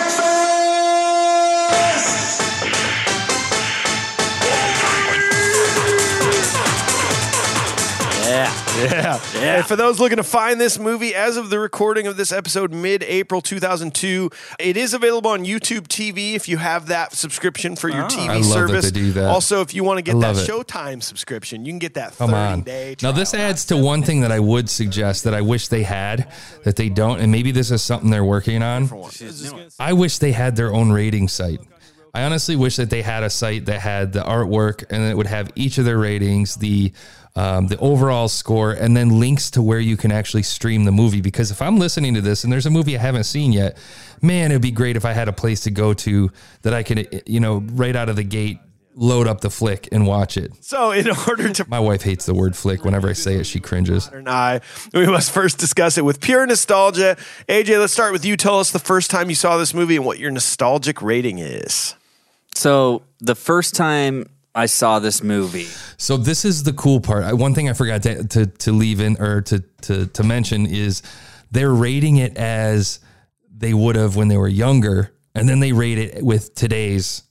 Yeah. 8.82 9.20
Yeah. 9.34 9.56
And 9.56 9.66
for 9.66 9.76
those 9.76 9.98
looking 9.98 10.18
to 10.18 10.22
find 10.22 10.60
this 10.60 10.78
movie, 10.78 11.14
as 11.14 11.36
of 11.36 11.50
the 11.50 11.58
recording 11.58 12.06
of 12.06 12.16
this 12.16 12.32
episode, 12.32 12.72
mid 12.72 13.02
April 13.02 13.40
2002, 13.40 14.30
it 14.58 14.76
is 14.76 14.94
available 14.94 15.30
on 15.30 15.44
YouTube 15.44 15.88
TV 15.88 16.34
if 16.34 16.48
you 16.48 16.58
have 16.58 16.86
that 16.88 17.12
subscription 17.12 17.76
for 17.76 17.88
your 17.88 18.04
TV 18.04 18.28
I 18.28 18.34
love 18.34 18.42
that 18.42 18.52
service. 18.52 18.84
they 18.86 18.90
do 18.90 19.12
that. 19.12 19.24
Also, 19.28 19.60
if 19.62 19.74
you 19.74 19.84
want 19.84 19.98
to 19.98 20.02
get 20.02 20.18
that 20.20 20.36
it. 20.36 20.48
Showtime 20.48 21.02
subscription, 21.02 21.64
you 21.64 21.72
can 21.72 21.78
get 21.78 21.94
that 21.94 22.12
30 22.14 22.18
Come 22.30 22.34
on. 22.34 22.60
day 22.62 22.96
Now 23.02 23.12
this 23.12 23.34
adds 23.34 23.64
to 23.66 23.76
one 23.76 24.02
thing 24.02 24.20
that 24.20 24.32
I 24.32 24.40
would 24.40 24.68
suggest 24.68 25.24
that 25.24 25.34
I 25.34 25.40
wish 25.40 25.68
they 25.68 25.82
had 25.82 26.30
that 26.64 26.76
they 26.76 26.88
don't, 26.88 27.20
and 27.20 27.32
maybe 27.32 27.50
this 27.52 27.70
is 27.70 27.82
something 27.82 28.10
they're 28.10 28.24
working 28.24 28.62
on. 28.62 28.88
I 29.78 29.92
wish 29.92 30.18
they 30.18 30.32
had 30.32 30.56
their 30.56 30.72
own 30.72 30.92
rating 30.92 31.28
site. 31.28 31.60
I 32.14 32.24
honestly 32.24 32.56
wish 32.56 32.76
that 32.76 32.90
they 32.90 33.00
had 33.02 33.22
a 33.22 33.30
site 33.30 33.66
that 33.66 33.80
had 33.80 34.12
the 34.12 34.20
artwork 34.20 34.84
and 34.90 35.02
it 35.02 35.16
would 35.16 35.26
have 35.26 35.50
each 35.54 35.78
of 35.78 35.84
their 35.86 35.98
ratings, 35.98 36.56
the 36.56 36.92
um, 37.34 37.68
the 37.68 37.78
overall 37.78 38.28
score, 38.28 38.72
and 38.72 38.94
then 38.94 39.18
links 39.18 39.50
to 39.52 39.62
where 39.62 39.80
you 39.80 39.96
can 39.96 40.12
actually 40.12 40.42
stream 40.42 40.84
the 40.84 40.92
movie. 40.92 41.22
Because 41.22 41.50
if 41.50 41.62
I'm 41.62 41.78
listening 41.78 42.12
to 42.12 42.20
this 42.20 42.44
and 42.44 42.52
there's 42.52 42.66
a 42.66 42.70
movie 42.70 42.98
I 42.98 43.00
haven't 43.00 43.24
seen 43.24 43.52
yet, 43.52 43.78
man, 44.20 44.50
it'd 44.50 44.60
be 44.60 44.70
great 44.70 44.96
if 44.96 45.06
I 45.06 45.12
had 45.12 45.28
a 45.28 45.32
place 45.32 45.62
to 45.62 45.70
go 45.70 45.94
to 45.94 46.30
that 46.60 46.74
I 46.74 46.82
could, 46.82 47.22
you 47.26 47.40
know, 47.40 47.62
right 47.72 47.96
out 47.96 48.10
of 48.10 48.16
the 48.16 48.22
gate, 48.22 48.58
load 48.94 49.26
up 49.26 49.40
the 49.40 49.48
flick 49.48 49.88
and 49.92 50.06
watch 50.06 50.36
it. 50.36 50.52
So, 50.60 50.90
in 50.90 51.08
order 51.26 51.50
to 51.50 51.64
My 51.70 51.80
wife 51.80 52.02
hates 52.02 52.26
the 52.26 52.34
word 52.34 52.54
flick. 52.54 52.84
Whenever 52.84 53.08
I 53.08 53.14
say 53.14 53.36
it, 53.36 53.46
she 53.46 53.60
cringes. 53.60 54.08
and 54.08 54.28
I, 54.28 54.60
we 54.92 55.06
must 55.06 55.30
first 55.30 55.56
discuss 55.56 55.96
it 55.96 56.04
with 56.04 56.20
pure 56.20 56.46
nostalgia. 56.46 57.16
AJ, 57.48 57.80
let's 57.80 57.94
start 57.94 58.12
with 58.12 58.26
you. 58.26 58.36
Tell 58.36 58.60
us 58.60 58.70
the 58.72 58.78
first 58.78 59.10
time 59.10 59.30
you 59.30 59.34
saw 59.34 59.56
this 59.56 59.72
movie 59.72 59.96
and 59.96 60.04
what 60.04 60.18
your 60.18 60.30
nostalgic 60.30 61.00
rating 61.00 61.38
is. 61.38 61.94
So 62.54 63.02
the 63.20 63.34
first 63.34 63.74
time 63.74 64.26
I 64.54 64.66
saw 64.66 64.98
this 64.98 65.22
movie, 65.22 65.66
So 65.96 66.16
this 66.16 66.44
is 66.44 66.62
the 66.64 66.72
cool 66.72 67.00
part. 67.00 67.24
I- 67.24 67.32
One 67.32 67.54
thing 67.54 67.68
I 67.68 67.72
forgot 67.72 68.02
to, 68.02 68.24
to, 68.28 68.46
to 68.46 68.72
leave 68.72 69.00
in 69.00 69.20
or 69.20 69.40
to, 69.42 69.60
to, 69.82 70.06
to 70.06 70.22
mention 70.22 70.66
is 70.66 71.02
they're 71.50 71.72
rating 71.72 72.16
it 72.16 72.36
as 72.36 73.00
they 73.56 73.72
would 73.74 73.96
have 73.96 74.16
when 74.16 74.28
they 74.28 74.36
were 74.36 74.48
younger. 74.48 75.12
And 75.34 75.48
then 75.48 75.60
they 75.60 75.72
rate 75.72 75.98
it 75.98 76.22
with 76.22 76.54
today's 76.54 77.22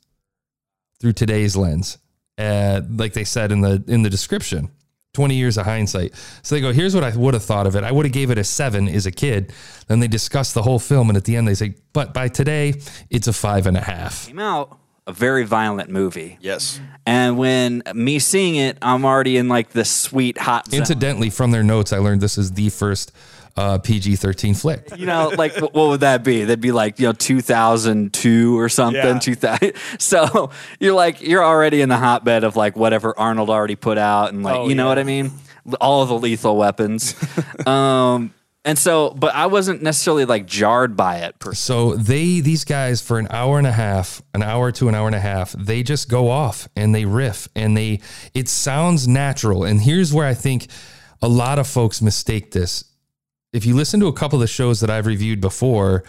through 0.99 1.13
today's 1.13 1.55
lens. 1.55 1.97
Uh, 2.37 2.81
like 2.89 3.13
they 3.13 3.23
said 3.23 3.51
in 3.51 3.61
the, 3.61 3.83
in 3.87 4.01
the 4.01 4.09
description, 4.09 4.69
20 5.13 5.35
years 5.35 5.57
of 5.57 5.65
hindsight. 5.65 6.13
So 6.41 6.55
they 6.55 6.61
go, 6.61 6.71
here's 6.71 6.95
what 6.95 7.03
I 7.03 7.15
would 7.15 7.33
have 7.35 7.43
thought 7.43 7.67
of 7.67 7.75
it. 7.75 7.83
I 7.83 7.91
would 7.91 8.05
have 8.05 8.13
gave 8.13 8.31
it 8.31 8.37
a 8.39 8.43
seven 8.43 8.87
as 8.87 9.05
a 9.05 9.11
kid. 9.11 9.51
Then 9.87 9.99
they 9.99 10.07
discuss 10.07 10.53
the 10.53 10.63
whole 10.63 10.79
film. 10.79 11.09
And 11.09 11.17
at 11.17 11.25
the 11.25 11.35
end 11.35 11.47
they 11.47 11.53
say, 11.53 11.75
but 11.93 12.13
by 12.13 12.27
today 12.29 12.73
it's 13.11 13.27
a 13.27 13.33
five 13.33 13.67
and 13.67 13.77
a 13.77 13.81
half. 13.81 14.25
came 14.27 14.39
out 14.39 14.79
a 15.07 15.13
very 15.13 15.43
violent 15.45 15.89
movie. 15.89 16.37
Yes. 16.41 16.79
And 17.05 17.37
when 17.37 17.81
me 17.93 18.19
seeing 18.19 18.55
it, 18.55 18.77
I'm 18.81 19.03
already 19.05 19.37
in 19.37 19.47
like 19.47 19.69
the 19.69 19.83
sweet 19.85 20.37
hot 20.37 20.69
zone. 20.69 20.79
Incidentally, 20.79 21.29
from 21.29 21.51
their 21.51 21.63
notes, 21.63 21.91
I 21.91 21.97
learned 21.97 22.21
this 22.21 22.37
is 22.37 22.51
the 22.51 22.69
first 22.69 23.11
uh, 23.57 23.79
PG 23.79 24.15
13 24.15 24.53
flick. 24.53 24.87
you 24.95 25.05
know, 25.05 25.31
like 25.37 25.55
what 25.57 25.73
what 25.73 25.89
would 25.89 25.99
that 26.01 26.23
be? 26.23 26.43
That'd 26.45 26.61
be 26.61 26.71
like 26.71 26.99
you 26.99 27.07
know 27.07 27.13
2002 27.13 28.57
or 28.59 28.69
something. 28.69 28.95
Yeah. 29.03 29.19
2000. 29.19 29.73
So 29.99 30.51
you're 30.79 30.93
like 30.93 31.21
you're 31.21 31.43
already 31.43 31.81
in 31.81 31.89
the 31.89 31.97
hotbed 31.97 32.43
of 32.43 32.55
like 32.55 32.75
whatever 32.75 33.17
Arnold 33.19 33.49
already 33.49 33.75
put 33.75 33.97
out, 33.97 34.31
and 34.31 34.43
like 34.43 34.55
Oh, 34.57 34.67
you 34.69 34.75
know 34.75 34.83
yeah. 34.83 34.89
what 34.89 34.99
I 34.99 35.03
mean. 35.03 35.31
All 35.79 36.01
of 36.01 36.09
the 36.09 36.17
lethal 36.17 36.57
weapons. 36.57 37.15
um, 37.67 38.33
and 38.63 38.77
so, 38.77 39.09
but 39.09 39.33
I 39.33 39.47
wasn't 39.47 39.81
necessarily 39.81 40.25
like 40.25 40.45
jarred 40.45 40.95
by 40.95 41.17
it. 41.17 41.39
Per. 41.39 41.53
So 41.53 41.95
they 41.95 42.41
these 42.41 42.63
guys 42.63 43.01
for 43.01 43.17
an 43.17 43.27
hour 43.31 43.57
and 43.57 43.65
a 43.65 43.71
half, 43.71 44.21
an 44.35 44.43
hour 44.43 44.71
to 44.73 44.87
an 44.87 44.93
hour 44.93 45.07
and 45.07 45.15
a 45.15 45.19
half, 45.19 45.53
they 45.53 45.81
just 45.81 46.09
go 46.09 46.29
off 46.29 46.67
and 46.75 46.93
they 46.93 47.05
riff 47.05 47.47
and 47.55 47.75
they 47.75 48.01
it 48.35 48.47
sounds 48.47 49.07
natural. 49.07 49.63
And 49.63 49.81
here's 49.81 50.13
where 50.13 50.27
I 50.27 50.35
think 50.35 50.67
a 51.21 51.27
lot 51.27 51.57
of 51.57 51.67
folks 51.67 52.01
mistake 52.01 52.51
this. 52.51 52.83
If 53.51 53.65
you 53.65 53.75
listen 53.75 53.99
to 54.01 54.07
a 54.07 54.13
couple 54.13 54.37
of 54.37 54.41
the 54.41 54.47
shows 54.47 54.79
that 54.81 54.89
I've 54.89 55.07
reviewed 55.07 55.41
before, 55.41 56.03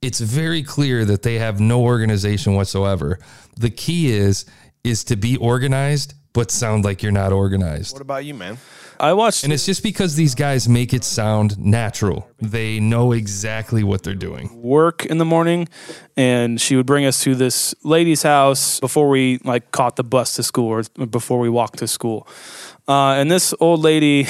it's 0.00 0.20
very 0.20 0.62
clear 0.62 1.04
that 1.04 1.22
they 1.22 1.38
have 1.38 1.60
no 1.60 1.82
organization 1.82 2.54
whatsoever. 2.54 3.18
The 3.56 3.70
key 3.70 4.10
is 4.12 4.46
is 4.82 5.04
to 5.04 5.16
be 5.16 5.36
organized 5.36 6.14
but 6.38 6.52
sound 6.52 6.84
like 6.84 7.02
you're 7.02 7.10
not 7.10 7.32
organized. 7.32 7.92
What 7.92 8.00
about 8.00 8.24
you, 8.24 8.32
man? 8.32 8.58
I 9.00 9.12
watched 9.12 9.42
And 9.42 9.52
it's 9.52 9.66
just 9.66 9.82
because 9.82 10.14
these 10.14 10.36
guys 10.36 10.68
make 10.68 10.94
it 10.94 11.02
sound 11.02 11.58
natural. 11.58 12.30
They 12.40 12.78
know 12.78 13.10
exactly 13.10 13.82
what 13.82 14.04
they're 14.04 14.14
doing. 14.14 14.62
work 14.62 15.04
in 15.04 15.18
the 15.18 15.24
morning 15.24 15.68
and 16.16 16.60
she 16.60 16.76
would 16.76 16.86
bring 16.86 17.04
us 17.04 17.24
to 17.24 17.34
this 17.34 17.74
lady's 17.82 18.22
house 18.22 18.78
before 18.78 19.08
we 19.08 19.40
like 19.42 19.72
caught 19.72 19.96
the 19.96 20.04
bus 20.04 20.36
to 20.36 20.44
school 20.44 20.68
or 20.68 21.06
before 21.06 21.40
we 21.40 21.48
walked 21.48 21.78
to 21.80 21.88
school 21.88 22.28
uh, 22.86 23.18
and 23.18 23.30
this 23.30 23.52
old 23.58 23.80
lady 23.80 24.26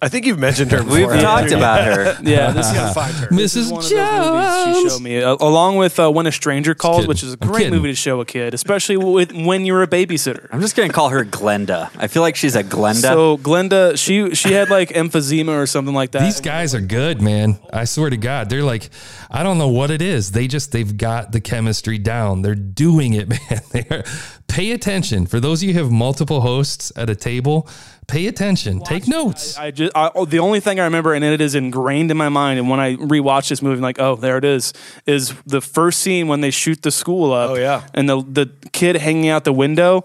I 0.00 0.08
think 0.08 0.26
you've 0.26 0.38
mentioned 0.38 0.70
her 0.70 0.78
before. 0.78 0.94
We've 0.96 1.06
before. 1.08 1.20
talked 1.20 1.50
about 1.50 1.84
her. 1.84 2.16
yeah 2.22 2.52
this 2.52 2.70
is 2.70 2.94
Find 2.94 3.14
her. 3.16 3.26
this 3.30 3.56
is 3.56 3.72
Mrs. 3.72 3.72
one 3.72 3.82
of 3.84 3.90
those 3.90 4.30
movies 4.30 4.76
she 4.76 4.82
Jones. 4.82 4.92
showed 4.92 5.02
me 5.02 5.22
uh, 5.22 5.36
along 5.40 5.76
with 5.76 5.98
uh, 5.98 6.08
when 6.10 6.26
a 6.28 6.32
stranger 6.32 6.74
calls 6.76 6.98
kidding. 6.98 7.08
which 7.08 7.22
is 7.24 7.34
a 7.34 7.38
I'm 7.40 7.48
great 7.48 7.58
kidding. 7.64 7.74
movie 7.74 7.88
to 7.88 7.96
show 7.96 8.20
a 8.20 8.24
kid 8.24 8.54
especially 8.54 8.96
with, 8.96 9.32
when 9.32 9.64
you're 9.64 9.82
a 9.82 9.88
babysitter 9.88 10.46
I'm 10.52 10.60
just 10.60 10.76
gonna 10.76 10.92
call 10.92 11.08
her 11.08 11.24
Glenda. 11.24 11.90
I 11.96 12.06
feel 12.06 12.22
like 12.22 12.36
she's 12.36 12.54
a 12.54 12.62
Glenda. 12.62 13.02
so 13.02 13.38
glenda 13.38 13.98
she 13.98 14.34
she 14.36 14.52
had 14.52 14.70
like 14.70 14.90
emphysema 14.90 15.60
or 15.60 15.66
something 15.66 15.94
like 15.94 16.12
that 16.12 16.22
These 16.22 16.40
guys 16.42 16.76
are 16.76 16.80
good, 16.80 17.20
man. 17.20 17.58
I 17.72 17.84
swear 17.84 18.08
to 18.10 18.16
God. 18.16 18.50
They're 18.50 18.62
like, 18.62 18.90
I 19.30 19.42
don't 19.42 19.58
know 19.58 19.68
what 19.68 19.90
it 19.90 20.00
is. 20.00 20.30
They 20.32 20.46
just, 20.46 20.72
they've 20.72 20.96
got 20.96 21.32
the 21.32 21.40
chemistry 21.40 21.98
down. 21.98 22.42
They're 22.42 22.54
doing 22.54 23.12
it, 23.14 23.28
man. 23.28 23.60
They're, 23.72 24.04
pay 24.48 24.72
attention. 24.72 25.26
For 25.26 25.38
those 25.38 25.62
of 25.62 25.68
you 25.68 25.74
who 25.74 25.80
have 25.80 25.92
multiple 25.92 26.40
hosts 26.40 26.90
at 26.96 27.08
a 27.08 27.14
table, 27.14 27.68
pay 28.08 28.26
attention. 28.26 28.80
Take 28.80 29.06
notes. 29.06 29.56
I 29.56 29.70
just 29.70 29.92
I, 29.94 30.10
oh, 30.14 30.24
the 30.24 30.40
only 30.40 30.58
thing 30.60 30.80
I 30.80 30.84
remember, 30.84 31.14
and 31.14 31.24
it 31.24 31.40
is 31.40 31.54
ingrained 31.54 32.10
in 32.10 32.16
my 32.16 32.28
mind. 32.28 32.58
And 32.58 32.68
when 32.68 32.80
I 32.80 32.96
rewatch 32.96 33.48
this 33.50 33.62
movie, 33.62 33.76
I'm 33.76 33.82
like, 33.82 34.00
oh, 34.00 34.16
there 34.16 34.38
it 34.38 34.44
is. 34.44 34.72
Is 35.06 35.34
the 35.46 35.60
first 35.60 36.00
scene 36.00 36.26
when 36.26 36.40
they 36.40 36.50
shoot 36.50 36.82
the 36.82 36.90
school 36.90 37.32
up? 37.32 37.50
Oh, 37.50 37.54
yeah. 37.54 37.86
and 37.94 38.08
the 38.08 38.22
the 38.22 38.50
kid 38.72 38.96
hanging 38.96 39.28
out 39.28 39.44
the 39.44 39.52
window 39.52 40.04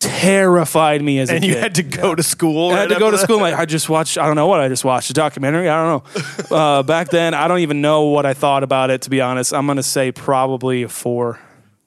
terrified 0.00 1.02
me 1.02 1.18
as 1.18 1.28
a 1.28 1.34
and 1.34 1.42
kid. 1.42 1.48
you 1.50 1.56
had 1.56 1.74
to 1.76 1.82
go 1.82 2.14
to 2.14 2.22
school. 2.22 2.70
I 2.70 2.78
had 2.80 2.88
to 2.90 2.98
go 2.98 3.10
to 3.10 3.18
school. 3.18 3.36
I'm 3.36 3.42
like 3.42 3.54
I 3.54 3.64
just 3.64 3.88
watched. 3.88 4.18
I 4.18 4.26
don't 4.26 4.36
know 4.36 4.46
what 4.46 4.60
I 4.60 4.68
just 4.68 4.84
watched. 4.84 5.10
A 5.10 5.12
documentary. 5.14 5.68
I 5.68 5.82
don't 5.82 6.04
know. 6.14 6.22
Uh, 6.58 6.82
back 6.82 7.10
then, 7.10 7.34
I 7.34 7.46
don't 7.46 7.58
even 7.58 7.82
know 7.82 8.04
what 8.04 8.24
I 8.24 8.32
thought 8.32 8.62
about 8.62 8.90
it. 8.90 9.02
To 9.02 9.10
be 9.10 9.20
honest, 9.20 9.52
I'm 9.52 9.66
gonna 9.66 9.82
say 9.82 10.12
probably 10.12 10.82
a 10.82 10.88
four. 10.88 11.38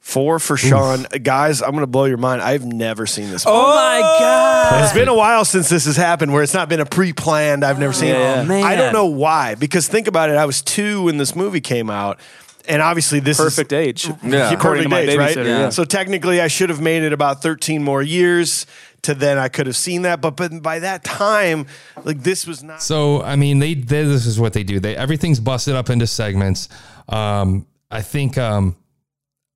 Four 0.02 0.40
for 0.40 0.58
Sean. 0.58 1.04
Guys, 1.22 1.62
I'm 1.62 1.72
going 1.72 1.82
to 1.82 1.88
blow 1.88 2.06
your 2.06 2.18
mind. 2.18 2.42
I've 2.42 2.66
never 2.66 3.06
seen 3.06 3.30
this 3.30 3.46
movie. 3.46 3.56
oh 3.58 3.76
my 3.76 4.00
god! 4.02 4.84
It's 4.84 4.94
been 4.94 5.08
a 5.08 5.14
while 5.16 5.46
since 5.46 5.70
this 5.70 5.86
has 5.86 5.96
happened 5.96 6.34
where 6.34 6.42
it's 6.42 6.56
not 6.56 6.70
been 6.70 6.80
a 6.80 6.86
pre 6.88 7.14
planned. 7.14 7.64
I've 7.64 7.80
never 7.80 7.94
seen 7.94 8.10
Yeah. 8.10 8.42
it. 8.42 8.48
Man. 8.48 8.64
I 8.64 8.76
don't 8.76 8.94
know 8.94 9.06
why. 9.06 9.54
Because 9.56 9.88
think 9.88 10.08
about 10.08 10.30
it. 10.32 10.38
I 10.38 10.46
was 10.46 10.62
two 10.64 11.04
when 11.04 11.18
this 11.18 11.36
movie 11.36 11.62
came 11.62 11.90
out. 11.90 12.20
And 12.68 12.82
obviously, 12.82 13.20
this 13.20 13.38
Perfect 13.38 13.72
is 13.72 13.88
age. 13.88 14.08
Yeah. 14.24 14.52
According 14.52 14.84
to 14.84 14.90
perfect 14.90 14.90
my 14.90 15.00
age, 15.00 15.18
right? 15.18 15.36
babysitter, 15.38 15.46
yeah. 15.46 15.70
So 15.70 15.84
technically, 15.84 16.42
I 16.42 16.48
should 16.48 16.70
have 16.70 16.80
made 16.82 17.02
it 17.04 17.12
about 17.12 17.42
13 17.42 17.84
more 17.84 18.04
years 18.04 18.68
to 19.04 19.16
then 19.16 19.40
I 19.40 19.50
could 19.50 19.66
have 19.66 19.76
seen 19.76 20.04
that. 20.04 20.22
But, 20.22 20.36
but 20.36 20.62
by 20.62 20.78
that 20.80 21.04
time, 21.04 21.66
like 22.04 22.22
this 22.22 22.46
was 22.46 22.62
not. 22.64 22.82
So, 22.84 23.22
I 23.24 23.36
mean, 23.36 23.58
they, 23.60 23.74
they 23.74 24.04
this 24.04 24.28
is 24.28 24.40
what 24.40 24.54
they 24.54 24.64
do. 24.64 24.80
They, 24.80 24.96
everything's 24.96 25.40
busted 25.40 25.76
up 25.76 25.90
into 25.90 26.06
segments. 26.06 26.70
Um, 27.10 27.66
I 27.90 28.02
think, 28.04 28.38
um, 28.38 28.76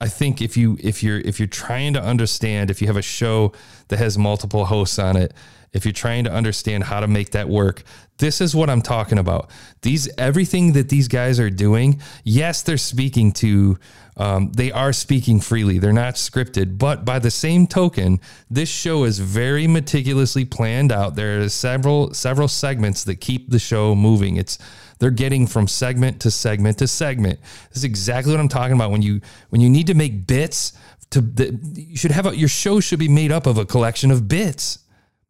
I 0.01 0.07
think 0.09 0.41
if 0.41 0.57
you 0.57 0.77
if 0.81 1.01
you're 1.03 1.19
if 1.19 1.39
you're 1.39 1.47
trying 1.47 1.93
to 1.93 2.01
understand 2.01 2.69
if 2.69 2.81
you 2.81 2.87
have 2.87 2.97
a 2.97 3.01
show 3.01 3.53
that 3.87 3.97
has 3.97 4.17
multiple 4.17 4.65
hosts 4.65 4.99
on 4.99 5.15
it, 5.15 5.33
if 5.71 5.85
you're 5.85 5.93
trying 5.93 6.25
to 6.25 6.31
understand 6.31 6.83
how 6.83 6.99
to 6.99 7.07
make 7.07 7.31
that 7.31 7.47
work, 7.47 7.83
this 8.17 8.41
is 8.41 8.53
what 8.53 8.69
I'm 8.69 8.81
talking 8.81 9.17
about. 9.17 9.49
These 9.83 10.09
everything 10.17 10.73
that 10.73 10.89
these 10.89 11.07
guys 11.07 11.39
are 11.39 11.49
doing, 11.49 12.01
yes, 12.25 12.61
they're 12.61 12.77
speaking 12.77 13.31
to 13.33 13.77
um, 14.17 14.51
they 14.51 14.71
are 14.71 14.93
speaking 14.93 15.39
freely. 15.39 15.79
They're 15.79 15.93
not 15.93 16.15
scripted, 16.15 16.77
but 16.77 17.03
by 17.03 17.19
the 17.19 17.31
same 17.31 17.67
token, 17.67 18.19
this 18.49 18.69
show 18.69 19.03
is 19.03 19.19
very 19.19 19.67
meticulously 19.67 20.45
planned 20.45 20.91
out. 20.91 21.15
There 21.15 21.41
are 21.41 21.49
several 21.49 22.13
several 22.13 22.49
segments 22.49 23.05
that 23.05 23.21
keep 23.21 23.49
the 23.49 23.59
show 23.59 23.95
moving. 23.95 24.35
It's 24.35 24.57
they're 24.99 25.11
getting 25.11 25.47
from 25.47 25.67
segment 25.67 26.21
to 26.21 26.31
segment 26.31 26.77
to 26.79 26.87
segment. 26.87 27.39
This 27.69 27.77
is 27.77 27.83
exactly 27.83 28.31
what 28.31 28.39
I'm 28.39 28.47
talking 28.47 28.73
about. 28.75 28.91
When 28.91 29.01
you 29.01 29.21
when 29.49 29.61
you 29.61 29.69
need 29.69 29.87
to 29.87 29.93
make 29.93 30.27
bits, 30.27 30.73
to 31.11 31.21
the, 31.21 31.59
you 31.75 31.97
should 31.97 32.11
have 32.11 32.25
a, 32.25 32.35
your 32.35 32.49
show 32.49 32.79
should 32.79 32.99
be 32.99 33.07
made 33.07 33.31
up 33.31 33.45
of 33.45 33.57
a 33.57 33.65
collection 33.65 34.11
of 34.11 34.27
bits. 34.27 34.79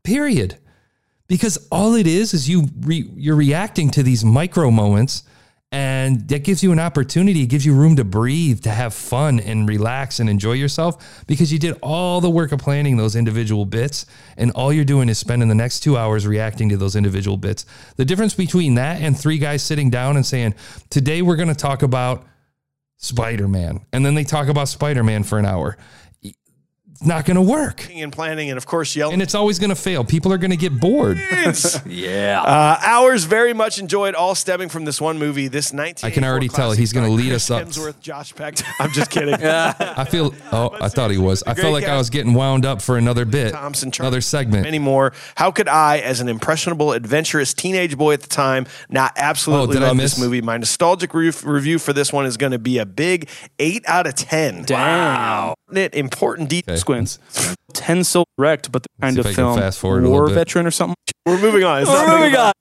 Period. 0.04 0.58
Because 1.28 1.58
all 1.72 1.96
it 1.96 2.08
is 2.08 2.34
is 2.34 2.48
you 2.48 2.68
re, 2.82 3.10
you're 3.16 3.36
reacting 3.36 3.90
to 3.92 4.04
these 4.04 4.24
micro 4.24 4.70
moments, 4.70 5.24
and 5.72 6.28
that 6.30 6.44
gives 6.44 6.64
you 6.64 6.72
an 6.72 6.80
opportunity. 6.80 7.44
It 7.44 7.48
gives 7.48 7.66
you 7.66 7.74
room 7.74 7.96
to 7.98 8.04
breathe, 8.04 8.62
to 8.62 8.70
have 8.70 8.94
fun 8.94 9.40
and 9.40 9.68
relax 9.68 10.20
and 10.20 10.30
enjoy 10.30 10.54
yourself. 10.54 11.26
Because 11.28 11.52
you 11.52 11.60
did 11.60 11.78
all 11.82 12.22
the 12.22 12.30
work 12.30 12.52
of 12.52 12.60
planning 12.60 12.98
those 12.98 13.16
individual 13.16 13.66
bits, 13.66 14.06
and 14.38 14.52
all 14.52 14.72
you're 14.72 14.86
doing 14.86 15.10
is 15.10 15.18
spending 15.18 15.50
the 15.50 15.56
next 15.56 15.82
two 15.82 15.98
hours 15.98 16.26
reacting 16.26 16.70
to 16.70 16.78
those 16.78 16.96
individual 16.96 17.38
bits. 17.38 17.66
The 17.98 18.06
difference 18.06 18.34
between 18.34 18.76
that 18.76 19.02
and 19.02 19.18
three 19.18 19.38
guys 19.38 19.64
sitting 19.64 19.90
down 19.90 20.16
and 20.16 20.26
saying, 20.26 20.56
"Today 20.90 21.22
we're 21.22 21.36
going 21.36 21.50
to 21.50 21.56
talk 21.56 21.82
about 21.84 22.26
Spider 22.98 23.48
Man," 23.48 23.82
and 23.92 24.06
then 24.06 24.16
they 24.16 24.24
talk 24.24 24.48
about 24.48 24.70
Spider 24.70 25.04
Man 25.04 25.24
for 25.24 25.40
an 25.40 25.46
hour 25.46 25.78
It's 26.96 27.06
not 27.06 27.25
going 27.25 27.36
to 27.36 27.42
work. 27.42 27.90
and 27.94 28.12
planning, 28.12 28.50
and 28.50 28.58
of 28.58 28.66
course 28.66 28.96
yelling. 28.96 29.14
And 29.14 29.22
it's 29.22 29.36
always 29.36 29.60
going 29.60 29.70
to 29.70 29.75
fail. 29.75 30.06
People 30.06 30.32
are 30.32 30.38
going 30.38 30.52
to 30.52 30.58
get 30.58 30.80
bored. 30.80 31.20
Yeah. 31.86 32.42
Uh, 32.42 32.78
ours 32.82 33.25
very 33.25 33.54
much 33.54 33.78
enjoyed, 33.80 34.16
all 34.16 34.34
stemming 34.34 34.70
from 34.70 34.86
this 34.86 35.00
one 35.00 35.18
movie. 35.20 35.48
This 35.48 35.74
19. 35.74 36.08
I 36.08 36.12
can 36.12 36.24
already 36.24 36.48
tell 36.48 36.72
he's 36.72 36.92
gonna 36.94 37.10
lead 37.10 37.32
us 37.34 37.52
up. 37.52 37.64
Hemsworth, 37.68 38.00
Josh 38.02 38.34
Peck. 38.34 38.56
I'm 38.80 38.92
just 38.92 39.12
kidding. 39.12 39.36
I 39.44 40.06
feel. 40.06 40.34
Oh, 40.52 40.75
I 40.80 40.90
thought 40.90 41.12
he 41.12 41.18
was. 41.18 41.44
I 41.46 41.54
felt 41.54 41.74
like 41.74 41.84
I 41.86 41.98
was 41.98 42.10
getting 42.10 42.34
wound 42.34 42.66
up 42.66 42.82
for 42.82 42.98
another 42.98 43.25
bit, 43.25 43.54
Thompson, 43.54 43.92
Charlie 43.92 44.08
another 44.08 44.22
segment. 44.22 44.66
anymore. 44.66 45.14
How 45.36 45.52
could 45.52 45.68
I, 45.68 46.00
as 46.00 46.20
an 46.22 46.30
impressionable, 46.30 46.94
adventurous 46.94 47.54
teenage 47.54 47.98
boy 47.98 48.14
at 48.14 48.22
the 48.22 48.30
time, 48.30 48.66
not 48.90 49.14
absolutely 49.18 49.75
Oh, 49.78 49.80
did 49.80 49.84
I 49.84 49.88
love 49.90 49.98
this 49.98 50.20
movie? 50.20 50.42
My 50.42 50.58
nostalgic 50.58 51.14
re- 51.14 51.32
review 51.44 51.78
for 51.80 51.94
this 51.94 52.12
one 52.12 52.25
is 52.25 52.38
going 52.38 52.52
to 52.54 52.60
be 52.60 52.78
a 52.80 52.86
big 52.86 53.30
eight 53.60 53.84
out 53.88 54.08
of 54.08 54.16
ten. 54.16 54.64
Damn. 54.64 55.54
It 55.77 55.94
important 55.96 56.50
details. 56.50 56.79
Squints. 56.82 57.20
10 57.74 58.03
so 58.03 58.24
direct, 58.38 58.72
but 58.72 58.84
the 58.84 58.89
kind 59.01 59.15
see 59.15 59.20
of 59.20 59.25
if 59.25 59.32
I 59.32 59.36
can 59.36 59.44
film 59.46 59.60
fast 59.60 59.79
forward 59.79 60.05
a 60.05 60.10
war 60.10 60.29
veteran 60.29 60.65
or 60.65 60.72
something. 60.72 60.96
We're 61.25 61.39
moving 61.39 61.63
on. 61.63 61.82
It's 61.82 61.89
not 61.91 62.08
Moving 62.08 62.34
moving 62.34 62.36
on. 62.38 62.53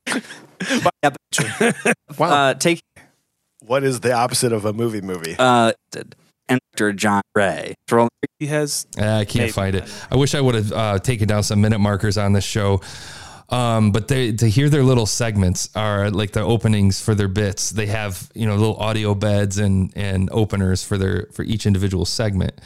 Uh, 2.18 2.54
take 2.54 2.80
What 3.66 3.84
is 3.84 4.00
the 4.00 4.12
opposite 4.12 4.52
of 4.52 4.64
a 4.64 4.72
movie 4.72 5.00
movie? 5.00 5.36
uh, 5.38 5.72
enter 6.48 6.92
John 6.92 7.22
Ray. 7.34 7.74
Roll- 7.90 8.08
He 8.38 8.46
has 8.46 8.86
Ah, 8.98 9.18
I 9.18 9.24
can't 9.24 9.42
Maybe. 9.44 9.52
find 9.52 9.74
it. 9.76 9.84
I 10.10 10.16
wish 10.16 10.34
I 10.34 10.40
would 10.40 10.54
have 10.54 10.72
uh, 10.72 10.98
taken 10.98 11.28
down 11.28 11.42
some 11.42 11.60
minute 11.60 11.78
markers 11.78 12.18
on 12.18 12.32
this 12.32 12.44
show. 12.44 12.80
Um, 13.50 13.92
but 13.92 14.08
they, 14.08 14.32
to 14.32 14.48
hear 14.48 14.68
their 14.70 14.82
little 14.82 15.06
segments 15.06 15.68
are 15.76 16.10
like 16.10 16.32
the 16.32 16.40
openings 16.40 17.00
for 17.00 17.14
their 17.14 17.28
bits. 17.28 17.70
They 17.70 17.86
have 17.86 18.30
you 18.34 18.46
know 18.46 18.56
little 18.56 18.76
audio 18.76 19.14
beds 19.14 19.58
and 19.58 19.92
and 19.94 20.28
openers 20.32 20.82
for 20.82 20.96
their 20.98 21.28
for 21.32 21.42
each 21.42 21.66
individual 21.66 22.04
segment. 22.06 22.58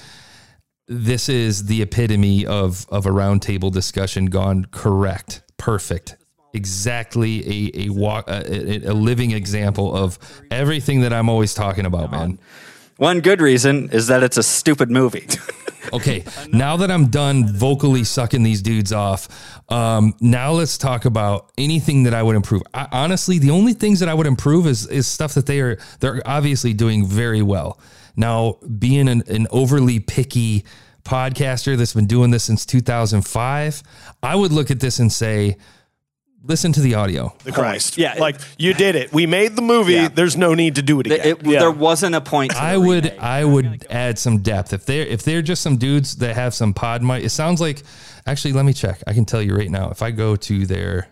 This 0.88 1.28
is 1.28 1.66
the 1.66 1.82
epitome 1.82 2.46
of 2.46 2.86
of 2.88 3.04
a 3.04 3.10
roundtable 3.10 3.70
discussion 3.70 4.26
gone 4.26 4.64
correct, 4.70 5.42
perfect, 5.58 6.16
exactly 6.54 7.46
a 7.46 7.86
a 7.86 7.88
walk 7.90 8.26
a, 8.28 8.86
a, 8.86 8.92
a 8.92 8.94
living 8.94 9.32
example 9.32 9.94
of 9.94 10.18
everything 10.50 11.02
that 11.02 11.12
I'm 11.12 11.28
always 11.28 11.52
talking 11.52 11.84
about, 11.84 12.10
man. 12.10 12.38
One 12.96 13.20
good 13.20 13.40
reason 13.40 13.90
is 13.92 14.06
that 14.08 14.22
it's 14.22 14.38
a 14.38 14.42
stupid 14.42 14.90
movie. 14.90 15.28
Okay, 15.92 16.24
now 16.52 16.76
that 16.76 16.90
I'm 16.90 17.06
done 17.06 17.46
vocally 17.46 18.04
sucking 18.04 18.42
these 18.42 18.62
dudes 18.62 18.92
off, 18.92 19.28
um, 19.70 20.14
now 20.20 20.52
let's 20.52 20.76
talk 20.76 21.04
about 21.04 21.50
anything 21.56 22.02
that 22.02 22.14
I 22.14 22.22
would 22.22 22.36
improve. 22.36 22.62
I, 22.74 22.88
honestly, 22.92 23.38
the 23.38 23.50
only 23.50 23.72
things 23.72 24.00
that 24.00 24.08
I 24.08 24.14
would 24.14 24.26
improve 24.26 24.66
is 24.66 24.86
is 24.86 25.06
stuff 25.06 25.34
that 25.34 25.46
they 25.46 25.60
are 25.60 25.78
they're 26.00 26.20
obviously 26.26 26.74
doing 26.74 27.06
very 27.06 27.42
well. 27.42 27.78
Now, 28.18 28.58
being 28.78 29.08
an, 29.08 29.22
an 29.28 29.46
overly 29.50 30.00
picky 30.00 30.64
podcaster 31.04 31.76
that's 31.76 31.94
been 31.94 32.06
doing 32.06 32.30
this 32.32 32.44
since 32.44 32.66
2005, 32.66 33.82
I 34.22 34.34
would 34.36 34.52
look 34.52 34.70
at 34.70 34.80
this 34.80 34.98
and 34.98 35.10
say, 35.10 35.56
listen 36.42 36.72
to 36.72 36.80
the 36.80 36.94
audio. 36.96 37.34
the 37.44 37.52
Christ. 37.52 37.96
Yeah. 37.96 38.14
Like 38.18 38.40
you 38.58 38.74
did 38.74 38.94
it. 38.96 39.12
We 39.12 39.26
made 39.26 39.54
the 39.56 39.62
movie. 39.62 39.94
Yeah. 39.94 40.08
There's 40.08 40.36
no 40.36 40.54
need 40.54 40.74
to 40.74 40.82
do 40.82 41.00
it 41.00 41.06
again. 41.06 41.20
It- 41.26 41.44
There 41.44 41.70
wasn't 41.70 42.14
a 42.14 42.20
point. 42.20 42.52
To 42.52 42.58
I 42.58 42.76
would 42.76 43.04
remake. 43.04 43.20
I 43.20 43.44
would 43.44 43.86
add 43.88 44.18
some 44.18 44.38
depth 44.38 44.72
if 44.72 44.84
they're 44.84 45.06
if 45.06 45.22
they're 45.22 45.42
just 45.42 45.62
some 45.62 45.76
dudes 45.76 46.16
that 46.16 46.34
have 46.34 46.54
some 46.54 46.74
pod 46.74 47.02
mic. 47.02 47.24
It 47.24 47.30
sounds 47.30 47.60
like 47.60 47.82
actually 48.26 48.52
let 48.52 48.64
me 48.64 48.72
check. 48.72 49.02
I 49.06 49.12
can 49.14 49.24
tell 49.24 49.40
you 49.42 49.54
right 49.56 49.70
now. 49.70 49.90
If 49.90 50.02
I 50.02 50.10
go 50.10 50.36
to 50.36 50.66
their 50.66 51.08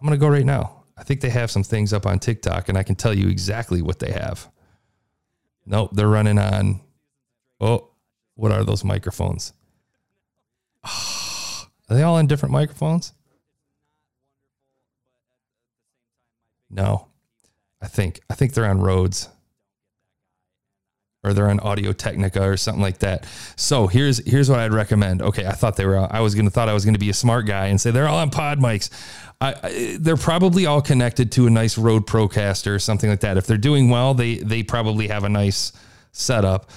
I'm 0.00 0.06
gonna 0.06 0.16
go 0.18 0.28
right 0.28 0.46
now. 0.46 0.76
I 0.96 1.02
think 1.02 1.22
they 1.22 1.30
have 1.30 1.50
some 1.50 1.62
things 1.62 1.92
up 1.94 2.04
on 2.04 2.18
TikTok 2.18 2.68
and 2.68 2.76
I 2.76 2.82
can 2.82 2.94
tell 2.94 3.14
you 3.14 3.28
exactly 3.28 3.80
what 3.80 3.98
they 4.00 4.12
have. 4.12 4.46
Nope, 5.70 5.90
they're 5.92 6.08
running 6.08 6.36
on 6.36 6.80
oh 7.60 7.90
what 8.34 8.50
are 8.50 8.64
those 8.64 8.84
microphones? 8.84 9.52
Are 10.84 11.96
they 11.96 12.02
all 12.02 12.16
on 12.16 12.26
different 12.26 12.52
microphones? 12.52 13.12
No. 16.70 17.08
I 17.82 17.86
think 17.86 18.20
I 18.28 18.34
think 18.34 18.52
they're 18.52 18.66
on 18.66 18.80
Rodes 18.80 19.28
or 21.22 21.34
they're 21.34 21.50
on 21.50 21.60
Audio 21.60 21.92
Technica 21.92 22.42
or 22.42 22.56
something 22.56 22.82
like 22.82 22.98
that. 22.98 23.26
So 23.56 23.86
here's 23.86 24.18
here's 24.26 24.48
what 24.48 24.58
I'd 24.58 24.72
recommend. 24.72 25.20
Okay, 25.22 25.46
I 25.46 25.52
thought 25.52 25.76
they 25.76 25.86
were. 25.86 26.08
I 26.10 26.20
was 26.20 26.34
gonna 26.34 26.50
thought 26.50 26.68
I 26.68 26.74
was 26.74 26.84
gonna 26.84 26.98
be 26.98 27.10
a 27.10 27.14
smart 27.14 27.46
guy 27.46 27.66
and 27.66 27.80
say 27.80 27.90
they're 27.90 28.08
all 28.08 28.18
on 28.18 28.30
pod 28.30 28.58
mics. 28.58 28.90
I, 29.40 29.54
I, 29.62 29.96
they're 29.98 30.16
probably 30.16 30.66
all 30.66 30.82
connected 30.82 31.32
to 31.32 31.46
a 31.46 31.50
nice 31.50 31.78
Rode 31.78 32.06
Procaster 32.06 32.74
or 32.74 32.78
something 32.78 33.08
like 33.10 33.20
that. 33.20 33.36
If 33.36 33.46
they're 33.46 33.58
doing 33.58 33.90
well, 33.90 34.14
they 34.14 34.36
they 34.36 34.62
probably 34.62 35.08
have 35.08 35.24
a 35.24 35.28
nice 35.28 35.72
setup. 36.12 36.70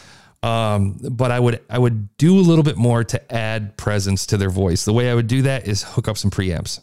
Um, 0.44 1.00
but 1.12 1.32
I 1.32 1.40
would 1.40 1.62
I 1.70 1.80
would 1.80 2.16
do 2.18 2.38
a 2.38 2.42
little 2.42 2.64
bit 2.64 2.76
more 2.76 3.06
to 3.06 3.34
add 3.34 3.78
presence 3.78 4.26
to 4.28 4.38
their 4.38 4.50
voice. 4.50 4.84
The 4.84 4.94
way 4.94 5.10
I 5.10 5.16
would 5.16 5.28
do 5.28 5.44
that 5.44 5.68
is 5.70 5.84
hook 5.84 6.10
up 6.10 6.18
some 6.18 6.32
preamps. 6.32 6.82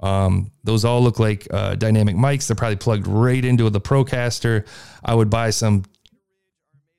Um, 0.00 0.50
those 0.64 0.84
all 0.84 1.02
look 1.02 1.18
like 1.20 1.46
uh, 1.52 1.76
dynamic 1.76 2.16
mics. 2.16 2.48
They're 2.48 2.56
probably 2.56 2.76
plugged 2.76 3.06
right 3.06 3.44
into 3.44 3.68
the 3.70 3.80
Procaster. 3.80 4.66
I 5.04 5.14
would 5.14 5.30
buy 5.30 5.50
some 5.50 5.84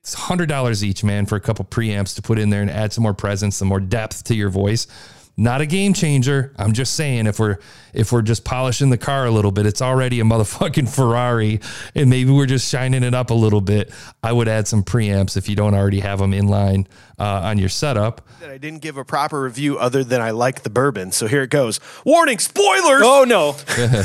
it's 0.02 0.14
hundred 0.14 0.48
dollars 0.48 0.84
each, 0.84 1.04
man, 1.04 1.26
for 1.26 1.36
a 1.36 1.40
couple 1.40 1.64
preamps 1.64 2.16
to 2.16 2.22
put 2.22 2.38
in 2.38 2.50
there 2.50 2.60
and 2.60 2.70
add 2.70 2.92
some 2.92 3.02
more 3.02 3.14
presence, 3.14 3.56
some 3.56 3.68
more 3.68 3.78
depth 3.78 4.24
to 4.24 4.34
your 4.34 4.50
voice. 4.50 4.88
Not 5.36 5.62
a 5.62 5.66
game 5.66 5.94
changer. 5.94 6.52
I'm 6.56 6.74
just 6.74 6.94
saying 6.94 7.26
if 7.26 7.38
we're 7.38 7.56
if 7.94 8.12
we're 8.12 8.22
just 8.22 8.44
polishing 8.44 8.90
the 8.90 8.98
car 8.98 9.24
a 9.24 9.30
little 9.30 9.50
bit, 9.50 9.64
it's 9.64 9.80
already 9.80 10.20
a 10.20 10.24
motherfucking 10.24 10.88
Ferrari, 10.94 11.60
and 11.94 12.10
maybe 12.10 12.30
we're 12.30 12.46
just 12.46 12.70
shining 12.70 13.02
it 13.02 13.14
up 13.14 13.30
a 13.30 13.34
little 13.34 13.62
bit. 13.62 13.90
I 14.22 14.32
would 14.32 14.46
add 14.46 14.68
some 14.68 14.82
preamps 14.84 15.36
if 15.38 15.48
you 15.48 15.56
don't 15.56 15.74
already 15.74 16.00
have 16.00 16.18
them 16.18 16.34
in 16.34 16.48
line 16.48 16.86
uh, 17.18 17.40
on 17.44 17.58
your 17.58 17.70
setup. 17.70 18.20
that 18.40 18.50
I 18.50 18.58
didn't 18.58 18.82
give 18.82 18.98
a 18.98 19.04
proper 19.06 19.40
review 19.40 19.78
other 19.78 20.04
than 20.04 20.20
I 20.20 20.32
like 20.32 20.62
the 20.64 20.70
bourbon. 20.70 21.12
So 21.12 21.26
here 21.26 21.42
it 21.42 21.50
goes. 21.50 21.80
Warning, 22.04 22.38
spoilers. 22.38 23.02
Oh 23.02 23.24
no. 23.26 23.56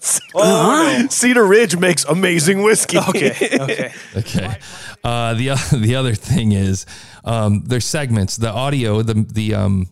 Cedar 1.10 1.44
Ridge 1.44 1.76
makes 1.76 2.04
amazing 2.04 2.62
whiskey. 2.62 2.98
Okay. 2.98 3.48
Okay. 3.60 3.92
Okay. 4.16 4.58
Uh, 5.02 5.34
the 5.34 5.48
the 5.76 5.96
other 5.96 6.14
thing 6.14 6.52
is 6.52 6.86
um, 7.24 7.64
their 7.64 7.80
segments, 7.80 8.36
the 8.36 8.50
audio, 8.50 9.02
the 9.02 9.14
the 9.14 9.54
um, 9.54 9.88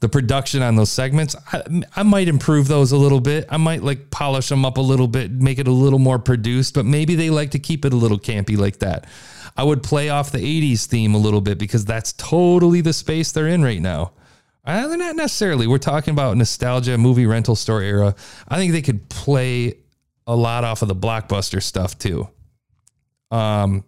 the 0.00 0.08
production 0.08 0.62
on 0.62 0.76
those 0.76 0.90
segments. 0.90 1.34
I, 1.52 1.62
I 1.94 2.02
might 2.02 2.28
improve 2.28 2.68
those 2.68 2.92
a 2.92 2.96
little 2.96 3.20
bit. 3.20 3.46
I 3.48 3.56
might 3.56 3.82
like 3.82 4.10
polish 4.10 4.48
them 4.48 4.64
up 4.64 4.76
a 4.76 4.82
little 4.82 5.08
bit, 5.08 5.30
make 5.30 5.58
it 5.58 5.68
a 5.68 5.72
little 5.72 5.98
more 5.98 6.18
produced. 6.18 6.74
But 6.74 6.86
maybe 6.86 7.14
they 7.14 7.30
like 7.30 7.52
to 7.52 7.58
keep 7.58 7.84
it 7.84 7.92
a 7.92 7.96
little 7.96 8.18
campy 8.18 8.56
like 8.58 8.78
that. 8.80 9.06
I 9.56 9.64
would 9.64 9.82
play 9.82 10.10
off 10.10 10.32
the 10.32 10.38
'80s 10.38 10.86
theme 10.86 11.14
a 11.14 11.18
little 11.18 11.40
bit 11.40 11.58
because 11.58 11.84
that's 11.84 12.12
totally 12.12 12.80
the 12.80 12.92
space 12.92 13.32
they're 13.32 13.48
in 13.48 13.62
right 13.62 13.80
now. 13.80 14.12
Uh, 14.64 14.88
they're 14.88 14.98
not 14.98 15.16
necessarily. 15.16 15.66
We're 15.66 15.78
talking 15.78 16.12
about 16.12 16.36
nostalgia, 16.36 16.98
movie 16.98 17.26
rental 17.26 17.54
store 17.54 17.82
era. 17.82 18.14
I 18.48 18.56
think 18.56 18.72
they 18.72 18.82
could 18.82 19.08
play 19.08 19.74
a 20.26 20.34
lot 20.34 20.64
off 20.64 20.82
of 20.82 20.88
the 20.88 20.96
blockbuster 20.96 21.62
stuff 21.62 21.96
too. 21.98 22.28
Um, 23.30 23.84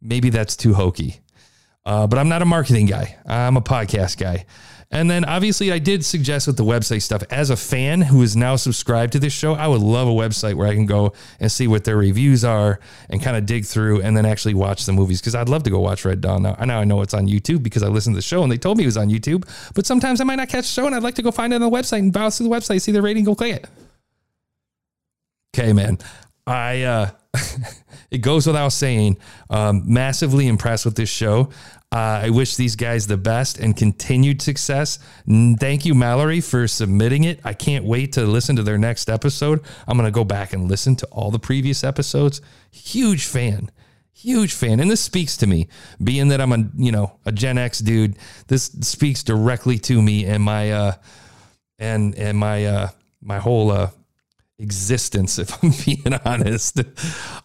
maybe 0.00 0.30
that's 0.30 0.56
too 0.56 0.74
hokey. 0.74 1.20
Uh, 1.86 2.06
but 2.06 2.18
I'm 2.18 2.28
not 2.28 2.42
a 2.42 2.44
marketing 2.44 2.84
guy. 2.84 3.16
I'm 3.24 3.56
a 3.56 3.62
podcast 3.62 4.18
guy. 4.18 4.44
And 4.90 5.10
then 5.10 5.24
obviously 5.26 5.70
I 5.70 5.78
did 5.78 6.02
suggest 6.02 6.46
with 6.46 6.56
the 6.56 6.64
website 6.64 7.02
stuff 7.02 7.22
as 7.30 7.50
a 7.50 7.56
fan 7.56 8.00
who 8.00 8.22
is 8.22 8.34
now 8.34 8.56
subscribed 8.56 9.12
to 9.12 9.18
this 9.18 9.34
show, 9.34 9.52
I 9.52 9.66
would 9.66 9.82
love 9.82 10.08
a 10.08 10.12
website 10.12 10.54
where 10.54 10.66
I 10.66 10.74
can 10.74 10.86
go 10.86 11.12
and 11.40 11.52
see 11.52 11.68
what 11.68 11.84
their 11.84 11.98
reviews 11.98 12.42
are 12.42 12.80
and 13.10 13.22
kind 13.22 13.36
of 13.36 13.44
dig 13.44 13.66
through 13.66 14.00
and 14.00 14.16
then 14.16 14.24
actually 14.24 14.54
watch 14.54 14.86
the 14.86 14.92
movies. 14.92 15.20
Cause 15.20 15.34
I'd 15.34 15.50
love 15.50 15.62
to 15.64 15.70
go 15.70 15.78
watch 15.78 16.06
Red 16.06 16.22
Dawn 16.22 16.42
now. 16.42 16.56
I 16.58 16.64
now 16.64 16.80
I 16.80 16.84
know 16.84 17.02
it's 17.02 17.12
on 17.12 17.26
YouTube 17.26 17.62
because 17.62 17.82
I 17.82 17.88
listened 17.88 18.14
to 18.14 18.18
the 18.18 18.22
show 18.22 18.42
and 18.42 18.50
they 18.50 18.56
told 18.56 18.78
me 18.78 18.84
it 18.84 18.86
was 18.86 18.96
on 18.96 19.10
YouTube, 19.10 19.46
but 19.74 19.84
sometimes 19.84 20.22
I 20.22 20.24
might 20.24 20.36
not 20.36 20.48
catch 20.48 20.64
the 20.64 20.72
show 20.72 20.86
and 20.86 20.94
I'd 20.94 21.02
like 21.02 21.16
to 21.16 21.22
go 21.22 21.30
find 21.30 21.52
it 21.52 21.56
on 21.56 21.70
the 21.70 21.70
website 21.70 21.98
and 21.98 22.12
browse 22.12 22.38
through 22.38 22.48
the 22.48 22.54
website, 22.54 22.80
see 22.80 22.92
the 22.92 23.02
rating, 23.02 23.24
go 23.24 23.34
click 23.34 23.56
it. 23.56 23.66
Okay, 25.54 25.74
man. 25.74 25.98
I 26.46 26.82
uh 26.82 27.10
it 28.10 28.18
goes 28.18 28.46
without 28.46 28.72
saying, 28.72 29.18
um, 29.50 29.82
massively 29.86 30.48
impressed 30.48 30.84
with 30.84 30.96
this 30.96 31.10
show. 31.10 31.50
Uh, 31.90 32.20
I 32.24 32.30
wish 32.30 32.56
these 32.56 32.76
guys 32.76 33.06
the 33.06 33.16
best 33.16 33.58
and 33.58 33.74
continued 33.74 34.42
success. 34.42 34.98
Thank 35.26 35.86
you, 35.86 35.94
Mallory, 35.94 36.42
for 36.42 36.68
submitting 36.68 37.24
it. 37.24 37.40
I 37.44 37.54
can't 37.54 37.84
wait 37.84 38.12
to 38.12 38.26
listen 38.26 38.56
to 38.56 38.62
their 38.62 38.76
next 38.76 39.08
episode. 39.08 39.62
I'm 39.86 39.96
going 39.96 40.06
to 40.06 40.14
go 40.14 40.24
back 40.24 40.52
and 40.52 40.68
listen 40.68 40.96
to 40.96 41.06
all 41.06 41.30
the 41.30 41.38
previous 41.38 41.82
episodes. 41.82 42.42
Huge 42.70 43.24
fan. 43.24 43.70
Huge 44.12 44.52
fan. 44.52 44.80
And 44.80 44.90
this 44.90 45.00
speaks 45.00 45.36
to 45.38 45.46
me, 45.46 45.68
being 46.02 46.28
that 46.28 46.42
I'm 46.42 46.52
a, 46.52 46.68
you 46.76 46.92
know, 46.92 47.18
a 47.24 47.32
Gen 47.32 47.56
X 47.56 47.78
dude. 47.78 48.18
This 48.48 48.64
speaks 48.64 49.22
directly 49.22 49.78
to 49.78 50.02
me 50.02 50.26
and 50.26 50.42
my, 50.42 50.72
uh, 50.72 50.92
and, 51.78 52.14
and 52.16 52.36
my, 52.36 52.66
uh, 52.66 52.88
my 53.22 53.38
whole, 53.38 53.70
uh, 53.70 53.90
existence, 54.58 55.38
if 55.38 55.62
I'm 55.62 55.72
being 55.84 56.20
honest. 56.24 56.80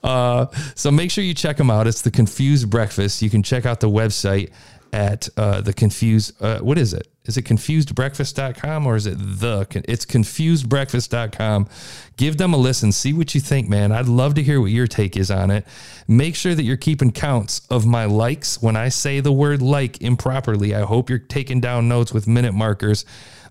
Uh, 0.04 0.47
so 0.76 0.91
make 0.91 1.12
sure 1.12 1.23
you 1.23 1.34
check 1.34 1.58
them 1.58 1.69
out. 1.69 1.88
It's 1.88 2.02
the 2.02 2.12
Confused 2.12 2.69
Breakfast. 2.69 3.21
You 3.21 3.30
can 3.30 3.43
check 3.43 3.65
out 3.65 3.80
the 3.80 3.89
website 3.89 4.52
at 4.93 5.28
uh, 5.38 5.60
the 5.60 5.73
confused. 5.73 6.39
Uh, 6.41 6.60
what 6.60 6.78
is 6.78 6.93
it? 6.93 7.08
Is 7.26 7.36
it 7.36 7.45
confusedbreakfast.com 7.45 8.86
or 8.86 8.95
is 8.95 9.08
it 9.08 9.17
the? 9.17 9.65
It's 9.88 10.06
confusedbreakfast.com. 10.06 11.67
Give 12.15 12.38
them 12.38 12.54
a 12.54 12.58
listen. 12.58 12.91
See 12.91 13.12
what 13.12 13.34
you 13.34 13.41
think, 13.41 13.67
man. 13.67 13.91
I'd 13.91 14.08
love 14.08 14.36
to 14.36 14.43
hear 14.43 14.62
what 14.62 14.69
your 14.69 14.86
take 14.86 15.17
is 15.17 15.32
on 15.32 15.49
it. 15.49 15.65
Make 16.08 16.36
sure 16.36 16.54
that 16.54 16.63
you're 16.63 16.78
keeping 16.78 17.12
counts 17.12 17.65
of 17.71 17.88
my 17.88 18.06
likes 18.06 18.62
when 18.62 18.76
I 18.76 18.89
say 18.89 19.19
the 19.19 19.32
word 19.32 19.63
like 19.63 19.99
improperly. 20.02 20.76
I 20.76 20.82
hope 20.82 21.10
you're 21.10 21.17
taking 21.17 21.60
down 21.60 21.88
notes 21.88 22.13
with 22.13 22.28
minute 22.28 22.54
markers. 22.54 23.04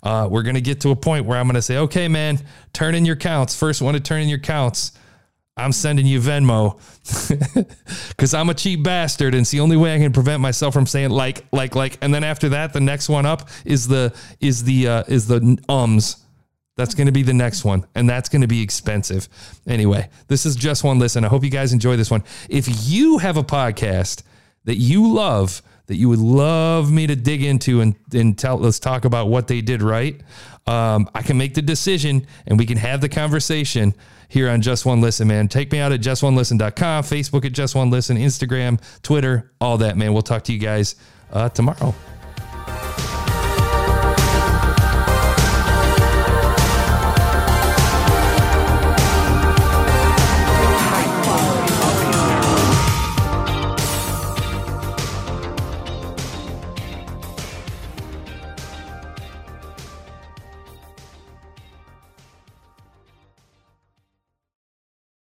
Uh, 0.02 0.28
we're 0.30 0.42
going 0.42 0.56
to 0.56 0.60
get 0.60 0.80
to 0.80 0.90
a 0.90 0.96
point 0.96 1.26
where 1.26 1.38
I'm 1.38 1.46
going 1.46 1.54
to 1.54 1.62
say, 1.62 1.78
okay, 1.78 2.08
man, 2.08 2.40
turn 2.72 2.94
in 2.94 3.04
your 3.04 3.16
counts. 3.16 3.56
First 3.56 3.82
one 3.82 3.94
to 3.94 4.00
turn 4.00 4.20
in 4.22 4.28
your 4.28 4.38
counts. 4.38 4.92
I'm 5.56 5.72
sending 5.72 6.06
you 6.06 6.18
Venmo 6.18 6.78
because 8.08 8.32
I'm 8.32 8.48
a 8.48 8.54
cheap 8.54 8.82
bastard, 8.82 9.34
and 9.34 9.42
it's 9.42 9.50
the 9.50 9.60
only 9.60 9.76
way 9.76 9.94
I 9.94 9.98
can 9.98 10.12
prevent 10.12 10.40
myself 10.40 10.72
from 10.72 10.86
saying 10.86 11.10
like, 11.10 11.44
like, 11.52 11.74
like. 11.74 11.98
And 12.00 12.12
then 12.12 12.24
after 12.24 12.48
that, 12.50 12.72
the 12.72 12.80
next 12.80 13.08
one 13.08 13.26
up 13.26 13.48
is 13.64 13.86
the 13.86 14.14
is 14.40 14.64
the 14.64 14.88
uh, 14.88 15.04
is 15.08 15.26
the 15.26 15.58
ums. 15.68 16.16
That's 16.76 16.94
going 16.94 17.06
to 17.06 17.12
be 17.12 17.22
the 17.22 17.34
next 17.34 17.66
one, 17.66 17.86
and 17.94 18.08
that's 18.08 18.30
going 18.30 18.40
to 18.40 18.48
be 18.48 18.62
expensive. 18.62 19.28
Anyway, 19.66 20.08
this 20.28 20.46
is 20.46 20.56
just 20.56 20.84
one 20.84 20.98
listen. 20.98 21.22
I 21.22 21.28
hope 21.28 21.44
you 21.44 21.50
guys 21.50 21.74
enjoy 21.74 21.96
this 21.96 22.10
one. 22.10 22.24
If 22.48 22.88
you 22.88 23.18
have 23.18 23.36
a 23.36 23.42
podcast 23.42 24.22
that 24.64 24.76
you 24.76 25.12
love, 25.12 25.60
that 25.86 25.96
you 25.96 26.08
would 26.08 26.18
love 26.18 26.90
me 26.92 27.06
to 27.06 27.16
dig 27.16 27.42
into 27.42 27.80
and, 27.80 27.94
and 28.12 28.38
tell, 28.38 28.56
let's 28.56 28.78
talk 28.78 29.04
about 29.04 29.28
what 29.28 29.48
they 29.48 29.60
did 29.60 29.82
right. 29.82 30.20
Um, 30.66 31.08
I 31.14 31.22
can 31.22 31.36
make 31.36 31.54
the 31.54 31.62
decision 31.62 32.26
and 32.46 32.58
we 32.58 32.66
can 32.66 32.76
have 32.78 33.00
the 33.00 33.08
conversation 33.08 33.94
here 34.28 34.48
on 34.48 34.62
Just 34.62 34.86
One 34.86 35.00
Listen, 35.00 35.28
man. 35.28 35.48
Take 35.48 35.72
me 35.72 35.78
out 35.78 35.92
at 35.92 36.00
justonelisten.com, 36.00 37.04
Facebook 37.04 37.44
at 37.44 37.52
Just 37.52 37.74
One 37.74 37.90
Listen, 37.90 38.16
Instagram, 38.16 38.80
Twitter, 39.02 39.50
all 39.60 39.78
that, 39.78 39.96
man. 39.96 40.12
We'll 40.12 40.22
talk 40.22 40.44
to 40.44 40.52
you 40.52 40.58
guys 40.58 40.96
uh, 41.32 41.48
tomorrow. 41.48 41.94